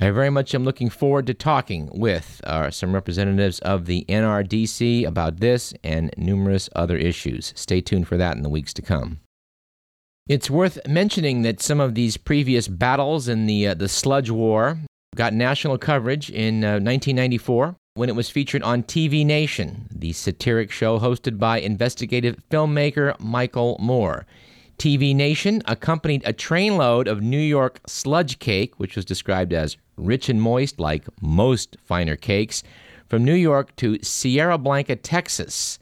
I 0.00 0.10
very 0.10 0.30
much 0.30 0.54
am 0.54 0.64
looking 0.64 0.90
forward 0.90 1.26
to 1.28 1.34
talking 1.34 1.88
with 1.92 2.40
uh, 2.44 2.70
some 2.70 2.94
representatives 2.94 3.58
of 3.60 3.86
the 3.86 4.04
NRDC 4.08 5.06
about 5.06 5.40
this 5.40 5.72
and 5.84 6.12
numerous 6.16 6.68
other 6.74 6.96
issues. 6.96 7.52
Stay 7.56 7.80
tuned 7.80 8.08
for 8.08 8.16
that 8.16 8.36
in 8.36 8.42
the 8.42 8.48
weeks 8.48 8.74
to 8.74 8.82
come. 8.82 9.20
It's 10.26 10.50
worth 10.50 10.78
mentioning 10.88 11.42
that 11.42 11.62
some 11.62 11.80
of 11.80 11.94
these 11.94 12.16
previous 12.16 12.66
battles 12.66 13.28
in 13.28 13.46
the 13.46 13.68
uh, 13.68 13.74
the 13.74 13.88
sludge 13.88 14.30
war 14.30 14.78
got 15.14 15.32
national 15.32 15.78
coverage 15.78 16.30
in 16.30 16.64
uh, 16.64 16.80
1994 16.80 17.76
when 17.94 18.08
it 18.08 18.16
was 18.16 18.28
featured 18.28 18.62
on 18.62 18.82
TV 18.82 19.24
Nation, 19.24 19.86
the 19.94 20.12
satiric 20.12 20.72
show 20.72 20.98
hosted 20.98 21.38
by 21.38 21.60
investigative 21.60 22.36
filmmaker 22.50 23.18
Michael 23.20 23.76
Moore. 23.80 24.26
TV 24.78 25.14
Nation 25.14 25.62
accompanied 25.66 26.22
a 26.24 26.32
trainload 26.32 27.06
of 27.06 27.22
New 27.22 27.38
York 27.38 27.80
sludge 27.86 28.38
cake, 28.38 28.78
which 28.78 28.96
was 28.96 29.04
described 29.04 29.52
as 29.52 29.76
rich 29.96 30.28
and 30.28 30.42
moist 30.42 30.80
like 30.80 31.06
most 31.20 31.76
finer 31.84 32.16
cakes, 32.16 32.62
from 33.08 33.24
New 33.24 33.34
York 33.34 33.74
to 33.76 33.98
Sierra 34.02 34.58
Blanca, 34.58 34.96
Texas, 34.96 35.78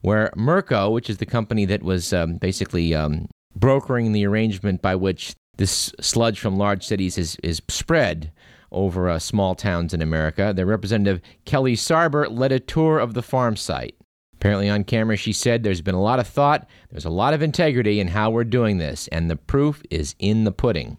where 0.00 0.32
Merco, 0.36 0.92
which 0.92 1.10
is 1.10 1.18
the 1.18 1.26
company 1.26 1.64
that 1.66 1.82
was 1.82 2.12
um, 2.12 2.36
basically 2.36 2.94
um, 2.94 3.28
brokering 3.54 4.12
the 4.12 4.26
arrangement 4.26 4.82
by 4.82 4.94
which 4.94 5.34
this 5.56 5.92
sludge 6.00 6.40
from 6.40 6.56
large 6.56 6.84
cities 6.84 7.18
is, 7.18 7.36
is 7.42 7.60
spread 7.68 8.32
over 8.70 9.08
uh, 9.08 9.18
small 9.18 9.54
towns 9.54 9.92
in 9.92 10.00
America. 10.00 10.52
Their 10.54 10.66
representative, 10.66 11.20
Kelly 11.44 11.76
Sarber, 11.76 12.26
led 12.30 12.52
a 12.52 12.60
tour 12.60 12.98
of 12.98 13.14
the 13.14 13.22
farm 13.22 13.56
site. 13.56 13.94
Apparently, 14.42 14.68
on 14.68 14.82
camera, 14.82 15.16
she 15.16 15.32
said 15.32 15.62
there's 15.62 15.82
been 15.82 15.94
a 15.94 16.02
lot 16.02 16.18
of 16.18 16.26
thought, 16.26 16.68
there's 16.90 17.04
a 17.04 17.10
lot 17.10 17.32
of 17.32 17.42
integrity 17.42 18.00
in 18.00 18.08
how 18.08 18.28
we're 18.28 18.42
doing 18.42 18.78
this, 18.78 19.06
and 19.12 19.30
the 19.30 19.36
proof 19.36 19.84
is 19.88 20.16
in 20.18 20.42
the 20.42 20.50
pudding. 20.50 20.98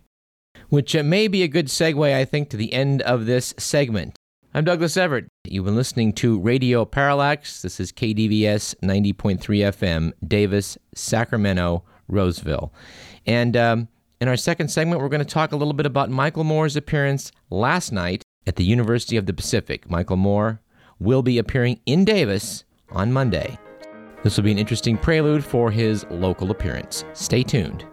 Which 0.69 0.95
uh, 0.95 1.03
may 1.03 1.27
be 1.27 1.43
a 1.43 1.49
good 1.49 1.67
segue, 1.67 2.15
I 2.15 2.23
think, 2.23 2.49
to 2.51 2.57
the 2.57 2.71
end 2.71 3.01
of 3.01 3.25
this 3.25 3.53
segment. 3.57 4.15
I'm 4.53 4.63
Douglas 4.63 4.95
Everett. 4.95 5.27
You've 5.43 5.65
been 5.65 5.75
listening 5.75 6.13
to 6.13 6.39
Radio 6.39 6.85
Parallax. 6.85 7.61
This 7.61 7.81
is 7.81 7.91
KDVS 7.91 8.75
90.3 8.81 9.39
FM, 9.39 10.13
Davis, 10.25 10.77
Sacramento, 10.95 11.83
Roseville. 12.07 12.73
And 13.25 13.57
um, 13.57 13.89
in 14.21 14.29
our 14.29 14.37
second 14.37 14.69
segment, 14.69 15.01
we're 15.01 15.09
going 15.09 15.19
to 15.19 15.25
talk 15.25 15.51
a 15.51 15.57
little 15.57 15.73
bit 15.73 15.85
about 15.85 16.09
Michael 16.09 16.45
Moore's 16.45 16.77
appearance 16.77 17.33
last 17.49 17.91
night 17.91 18.23
at 18.47 18.55
the 18.55 18.63
University 18.63 19.17
of 19.17 19.25
the 19.25 19.33
Pacific. 19.33 19.89
Michael 19.89 20.15
Moore 20.15 20.61
will 20.97 21.23
be 21.23 21.37
appearing 21.37 21.81
in 21.85 22.05
Davis 22.05 22.63
on 22.93 23.11
Monday. 23.11 23.57
This 24.23 24.37
will 24.37 24.43
be 24.43 24.51
an 24.51 24.57
interesting 24.57 24.97
prelude 24.97 25.43
for 25.43 25.69
his 25.69 26.05
local 26.09 26.51
appearance. 26.51 27.03
Stay 27.13 27.43
tuned. 27.43 27.85